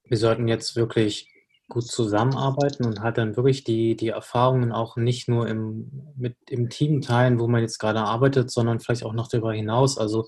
Wir 0.03 0.17
sollten 0.17 0.47
jetzt 0.47 0.75
wirklich 0.75 1.31
gut 1.67 1.87
zusammenarbeiten 1.87 2.85
und 2.85 3.01
halt 3.01 3.17
dann 3.17 3.35
wirklich 3.35 3.63
die, 3.63 3.95
die 3.95 4.09
Erfahrungen 4.09 4.71
auch 4.71 4.97
nicht 4.97 5.27
nur 5.27 5.47
im, 5.47 6.13
mit, 6.15 6.37
im 6.49 6.69
Team 6.69 7.01
teilen, 7.01 7.39
wo 7.39 7.47
man 7.47 7.61
jetzt 7.61 7.79
gerade 7.79 8.01
arbeitet, 8.01 8.51
sondern 8.51 8.79
vielleicht 8.79 9.03
auch 9.03 9.13
noch 9.13 9.27
darüber 9.27 9.53
hinaus. 9.53 9.97
Also 9.97 10.27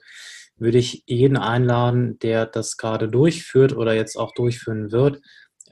würde 0.55 0.79
ich 0.79 1.03
jeden 1.05 1.37
einladen, 1.37 2.17
der 2.19 2.47
das 2.47 2.77
gerade 2.77 3.07
durchführt 3.07 3.75
oder 3.75 3.93
jetzt 3.93 4.17
auch 4.17 4.33
durchführen 4.33 4.91
wird, 4.91 5.21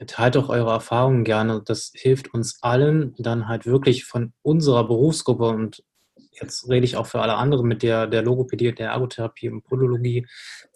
teilt 0.06 0.36
doch 0.36 0.48
eure 0.48 0.70
Erfahrungen 0.70 1.24
gerne. 1.24 1.62
Das 1.64 1.90
hilft 1.94 2.32
uns 2.32 2.62
allen 2.62 3.14
dann 3.18 3.48
halt 3.48 3.66
wirklich 3.66 4.04
von 4.04 4.32
unserer 4.42 4.86
Berufsgruppe 4.86 5.48
und 5.48 5.82
jetzt 6.40 6.68
rede 6.68 6.84
ich 6.84 6.96
auch 6.96 7.06
für 7.06 7.20
alle 7.20 7.34
anderen 7.34 7.66
mit 7.66 7.82
der, 7.82 8.06
der 8.06 8.22
Logopädie, 8.22 8.74
der 8.74 8.90
Ergotherapie 8.90 9.50
und 9.50 9.64
Podologie 9.64 10.26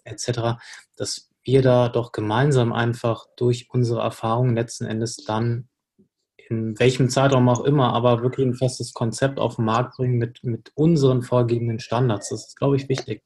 etc., 0.03 0.61
dass 0.95 1.29
wir 1.43 1.61
da 1.61 1.89
doch 1.89 2.11
gemeinsam 2.11 2.71
einfach 2.73 3.25
durch 3.35 3.69
unsere 3.71 4.01
Erfahrungen 4.01 4.55
letzten 4.55 4.85
Endes 4.85 5.17
dann 5.17 5.69
in 6.49 6.77
welchem 6.79 7.09
Zeitraum 7.09 7.47
auch 7.47 7.63
immer, 7.63 7.93
aber 7.93 8.21
wirklich 8.21 8.45
ein 8.45 8.53
festes 8.53 8.93
Konzept 8.93 9.39
auf 9.39 9.55
den 9.55 9.65
Markt 9.65 9.95
bringen 9.95 10.17
mit, 10.17 10.43
mit 10.43 10.71
unseren 10.75 11.21
vorgegebenen 11.21 11.79
Standards. 11.79 12.29
Das 12.29 12.47
ist, 12.47 12.57
glaube 12.57 12.75
ich, 12.75 12.89
wichtig. 12.89 13.23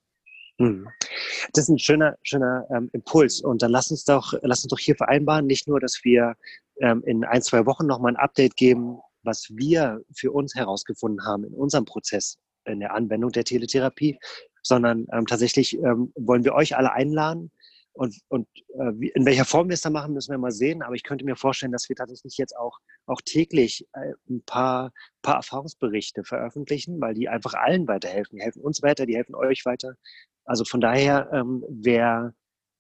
Hm. 0.59 0.87
Das 1.53 1.63
ist 1.63 1.69
ein 1.69 1.79
schöner, 1.79 2.15
schöner 2.21 2.65
ähm, 2.69 2.89
Impuls. 2.93 3.41
Und 3.41 3.61
dann 3.61 3.71
lass 3.71 3.89
uns 3.89 4.05
doch, 4.05 4.33
lass 4.43 4.63
uns 4.63 4.69
doch 4.69 4.79
hier 4.79 4.95
vereinbaren, 4.95 5.47
nicht 5.47 5.67
nur, 5.67 5.79
dass 5.79 6.01
wir 6.03 6.35
ähm, 6.79 7.03
in 7.05 7.25
ein, 7.25 7.41
zwei 7.41 7.65
Wochen 7.65 7.87
nochmal 7.87 8.13
ein 8.13 8.17
Update 8.17 8.55
geben, 8.55 8.99
was 9.25 9.47
wir 9.51 10.01
für 10.13 10.31
uns 10.31 10.55
herausgefunden 10.55 11.25
haben 11.25 11.43
in 11.43 11.53
unserem 11.53 11.85
Prozess 11.85 12.37
in 12.65 12.79
der 12.79 12.93
Anwendung 12.93 13.31
der 13.31 13.43
Teletherapie, 13.43 14.17
sondern 14.63 15.05
ähm, 15.11 15.25
tatsächlich 15.27 15.77
ähm, 15.77 16.11
wollen 16.15 16.43
wir 16.43 16.53
euch 16.53 16.75
alle 16.75 16.91
einladen. 16.91 17.51
Und, 17.93 18.19
und 18.27 18.47
äh, 18.73 18.91
wie, 18.95 19.09
in 19.09 19.25
welcher 19.25 19.45
Form 19.45 19.69
wir 19.69 19.75
es 19.75 19.81
da 19.81 19.89
machen, 19.89 20.13
müssen 20.13 20.31
wir 20.31 20.37
mal 20.37 20.51
sehen. 20.51 20.81
Aber 20.81 20.95
ich 20.95 21.03
könnte 21.03 21.23
mir 21.23 21.37
vorstellen, 21.37 21.71
dass 21.71 21.87
wir 21.87 21.95
tatsächlich 21.95 22.37
jetzt 22.37 22.57
auch, 22.57 22.79
auch 23.05 23.21
täglich 23.23 23.87
äh, 23.93 24.13
ein 24.29 24.43
paar, 24.45 24.91
paar 25.21 25.35
Erfahrungsberichte 25.35 26.25
veröffentlichen, 26.25 26.99
weil 26.99 27.13
die 27.13 27.29
einfach 27.29 27.53
allen 27.53 27.87
weiterhelfen. 27.87 28.37
Die 28.37 28.43
helfen 28.43 28.61
uns 28.61 28.81
weiter, 28.81 29.05
die 29.05 29.15
helfen 29.15 29.35
euch 29.35 29.65
weiter. 29.65 29.95
Also 30.43 30.65
von 30.65 30.81
daher, 30.81 31.29
ähm, 31.31 31.63
wer, 31.69 32.33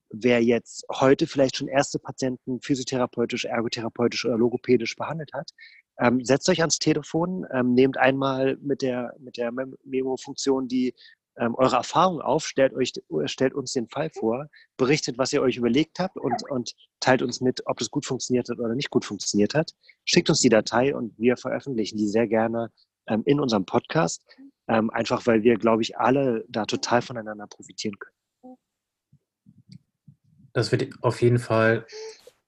wer 0.09 0.43
jetzt 0.43 0.85
heute 0.91 1.27
vielleicht 1.27 1.57
schon 1.57 1.67
erste 1.67 1.99
Patienten 1.99 2.61
physiotherapeutisch, 2.61 3.45
ergotherapeutisch 3.45 4.25
oder 4.25 4.37
logopädisch 4.37 4.95
behandelt 4.95 5.31
hat, 5.33 5.51
ähm, 5.99 6.23
setzt 6.23 6.49
euch 6.49 6.59
ans 6.61 6.79
Telefon, 6.79 7.45
ähm, 7.53 7.73
nehmt 7.73 7.97
einmal 7.97 8.57
mit 8.61 8.81
der, 8.81 9.13
mit 9.19 9.37
der 9.37 9.51
Memo-Funktion 9.83 10.67
die, 10.67 10.93
ähm, 11.37 11.55
eure 11.55 11.75
Erfahrung 11.77 12.21
auf, 12.21 12.45
stellt, 12.45 12.73
euch, 12.73 12.93
stellt 13.25 13.53
uns 13.53 13.73
den 13.73 13.87
Fall 13.89 14.09
vor, 14.09 14.47
berichtet, 14.77 15.17
was 15.17 15.33
ihr 15.33 15.41
euch 15.41 15.57
überlegt 15.57 15.99
habt 15.99 16.17
und, 16.17 16.49
und 16.49 16.73
teilt 16.99 17.21
uns 17.21 17.41
mit, 17.41 17.61
ob 17.65 17.77
das 17.77 17.91
gut 17.91 18.05
funktioniert 18.05 18.49
hat 18.49 18.59
oder 18.59 18.73
nicht 18.73 18.89
gut 18.89 19.05
funktioniert 19.05 19.53
hat. 19.53 19.71
Schickt 20.05 20.29
uns 20.29 20.39
die 20.39 20.49
Datei 20.49 20.95
und 20.95 21.17
wir 21.17 21.37
veröffentlichen 21.37 21.97
die 21.97 22.07
sehr 22.07 22.27
gerne 22.27 22.71
ähm, 23.07 23.23
in 23.25 23.39
unserem 23.39 23.65
Podcast, 23.65 24.23
ähm, 24.67 24.89
einfach 24.89 25.25
weil 25.27 25.43
wir, 25.43 25.55
glaube 25.57 25.81
ich, 25.81 25.97
alle 25.97 26.45
da 26.47 26.65
total 26.65 27.01
voneinander 27.01 27.47
profitieren 27.47 27.97
können. 27.99 28.15
Das 30.55 30.71
wird 30.71 30.87
auf 31.01 31.21
jeden 31.21 31.37
Fall 31.37 31.85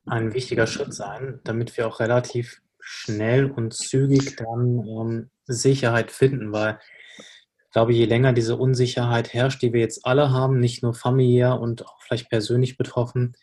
ein 0.05 0.33
wichtiger 0.33 0.65
Schritt 0.65 0.93
sein, 0.93 1.41
damit 1.43 1.75
wir 1.75 1.85
auch 1.85 1.99
relativ 1.99 2.61
schnell 2.79 3.51
und 3.51 3.73
zügig 3.73 4.37
dann 4.37 4.87
ähm, 4.87 5.29
Sicherheit 5.45 6.09
finden, 6.09 6.53
weil 6.53 6.79
ich 7.19 7.71
glaube, 7.73 7.91
je 7.91 8.05
länger 8.05 8.31
diese 8.31 8.55
Unsicherheit 8.55 9.33
herrscht, 9.33 9.61
die 9.61 9.73
wir 9.73 9.81
jetzt 9.81 10.05
alle 10.05 10.31
haben, 10.31 10.61
nicht 10.61 10.83
nur 10.83 10.93
familiär 10.93 11.59
und 11.59 11.85
auch 11.85 12.01
vielleicht 12.01 12.29
persönlich 12.29 12.77
betroffen, 12.77 13.35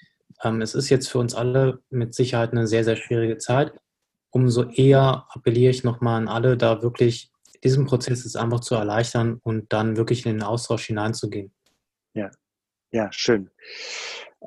ähm, 0.42 0.62
es 0.62 0.74
ist 0.74 0.88
jetzt 0.88 1.11
für 1.11 1.18
uns 1.18 1.35
alle 1.35 1.83
mit 1.90 2.14
Sicherheit 2.14 2.53
eine 2.53 2.66
sehr, 2.66 2.85
sehr 2.85 2.96
schwierige 2.96 3.37
Zeit. 3.37 3.74
Umso 4.31 4.70
eher 4.70 5.27
appelliere 5.29 5.72
ich 5.72 5.85
nochmal 5.85 6.16
an 6.16 6.29
alle, 6.29 6.57
da 6.57 6.81
wirklich 6.81 7.31
diesen 7.62 7.85
Prozess 7.85 8.24
jetzt 8.24 8.38
einfach 8.38 8.61
zu 8.61 8.77
erleichtern 8.77 9.40
und 9.42 9.74
dann 9.74 9.98
wirklich 9.98 10.24
in 10.24 10.33
den 10.33 10.42
Austausch 10.42 10.87
hineinzugehen. 10.87 11.53
Ja, 12.14 12.31
ja, 12.94 13.12
schön. 13.12 13.50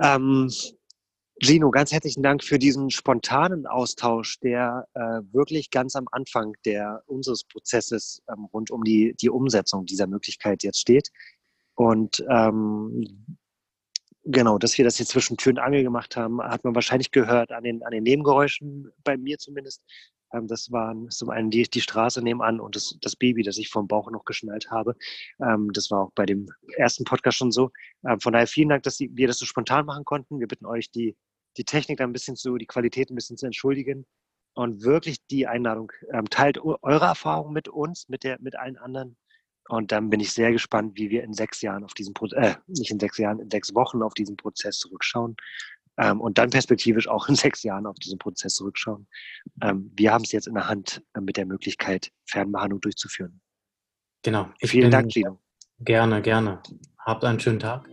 Ähm, 0.01 0.49
Gino, 1.39 1.69
ganz 1.69 1.91
herzlichen 1.91 2.23
Dank 2.23 2.43
für 2.43 2.57
diesen 2.57 2.89
spontanen 2.89 3.67
Austausch, 3.67 4.39
der 4.39 4.87
äh, 4.95 5.21
wirklich 5.31 5.69
ganz 5.69 5.95
am 5.95 6.07
Anfang 6.11 6.53
der, 6.65 7.03
unseres 7.05 7.43
Prozesses 7.43 8.23
ähm, 8.27 8.45
rund 8.45 8.71
um 8.71 8.83
die, 8.83 9.15
die 9.21 9.29
Umsetzung 9.29 9.85
dieser 9.85 10.07
Möglichkeit 10.07 10.63
jetzt 10.63 10.79
steht. 10.79 11.09
Und 11.75 12.23
ähm, 12.29 13.37
genau, 14.23 14.57
dass 14.57 14.77
wir 14.77 14.85
das 14.85 14.97
jetzt 14.97 15.09
zwischen 15.09 15.37
Tür 15.37 15.51
und 15.51 15.59
Angel 15.59 15.83
gemacht 15.83 16.15
haben, 16.15 16.41
hat 16.41 16.63
man 16.63 16.73
wahrscheinlich 16.73 17.11
gehört 17.11 17.51
an 17.51 17.63
den, 17.63 17.83
an 17.83 17.91
den 17.91 18.03
Nebengeräuschen, 18.03 18.91
bei 19.03 19.15
mir 19.17 19.37
zumindest. 19.37 19.83
Ähm, 20.33 20.47
das 20.47 20.71
waren 20.71 21.09
zum 21.09 21.29
einen 21.29 21.49
die, 21.49 21.63
die 21.63 21.81
Straße 21.81 22.21
nebenan 22.21 22.59
und 22.59 22.75
das, 22.75 22.97
das 23.01 23.15
Baby, 23.15 23.43
das 23.43 23.57
ich 23.57 23.69
vom 23.69 23.87
Bauch 23.87 24.09
noch 24.11 24.25
geschnallt 24.25 24.71
habe. 24.71 24.95
Ähm, 25.41 25.71
das 25.73 25.91
war 25.91 26.05
auch 26.05 26.11
bei 26.15 26.25
dem 26.25 26.49
ersten 26.75 27.03
Podcast 27.03 27.37
schon 27.37 27.51
so. 27.51 27.71
Ähm, 28.07 28.19
von 28.19 28.33
daher 28.33 28.47
vielen 28.47 28.69
Dank, 28.69 28.83
dass 28.83 28.99
wir 28.99 29.27
das 29.27 29.37
so 29.37 29.45
spontan 29.45 29.85
machen 29.85 30.05
konnten. 30.05 30.39
Wir 30.39 30.47
bitten 30.47 30.65
euch, 30.65 30.91
die 30.91 31.15
die 31.57 31.65
Technik 31.65 31.97
da 31.97 32.03
ein 32.03 32.13
bisschen 32.13 32.35
zu, 32.35 32.57
die 32.57 32.65
Qualität 32.65 33.09
ein 33.09 33.15
bisschen 33.15 33.37
zu 33.37 33.45
entschuldigen 33.45 34.05
und 34.53 34.83
wirklich 34.83 35.17
die 35.27 35.47
Einladung. 35.47 35.91
Ähm, 36.11 36.29
teilt 36.29 36.59
eure 36.59 37.05
Erfahrungen 37.05 37.53
mit 37.53 37.67
uns, 37.67 38.07
mit, 38.09 38.23
der, 38.23 38.39
mit 38.39 38.55
allen 38.55 38.77
anderen. 38.77 39.17
Und 39.69 39.91
dann 39.91 40.09
bin 40.09 40.21
ich 40.21 40.31
sehr 40.31 40.51
gespannt, 40.51 40.93
wie 40.95 41.09
wir 41.09 41.23
in 41.23 41.33
sechs 41.33 41.61
Jahren 41.61 41.83
auf 41.83 41.93
diesen 41.93 42.13
Prozess, 42.13 42.55
äh, 42.55 42.55
nicht 42.67 42.91
in 42.91 42.99
sechs 42.99 43.17
Jahren, 43.17 43.39
in 43.39 43.51
sechs 43.51 43.75
Wochen 43.75 44.01
auf 44.01 44.13
diesen 44.13 44.37
Prozess 44.37 44.79
zurückschauen. 44.79 45.35
Ähm, 45.97 46.21
und 46.21 46.37
dann 46.37 46.49
perspektivisch 46.49 47.07
auch 47.07 47.27
in 47.27 47.35
sechs 47.35 47.63
Jahren 47.63 47.85
auf 47.85 47.95
diesen 47.97 48.19
Prozess 48.19 48.55
zurückschauen. 48.55 49.07
Ähm, 49.61 49.91
wir 49.95 50.13
haben 50.13 50.23
es 50.23 50.31
jetzt 50.31 50.47
in 50.47 50.53
der 50.53 50.67
Hand, 50.67 51.03
äh, 51.13 51.21
mit 51.21 51.37
der 51.37 51.45
Möglichkeit, 51.45 52.11
Fernbehandlung 52.25 52.81
durchzuführen. 52.81 53.41
Genau. 54.23 54.49
Vielen 54.61 54.91
Dank, 54.91 55.11
Gino. 55.11 55.39
Gerne, 55.79 56.21
gerne. 56.21 56.61
Habt 56.99 57.23
einen 57.23 57.39
schönen 57.39 57.59
Tag. 57.59 57.87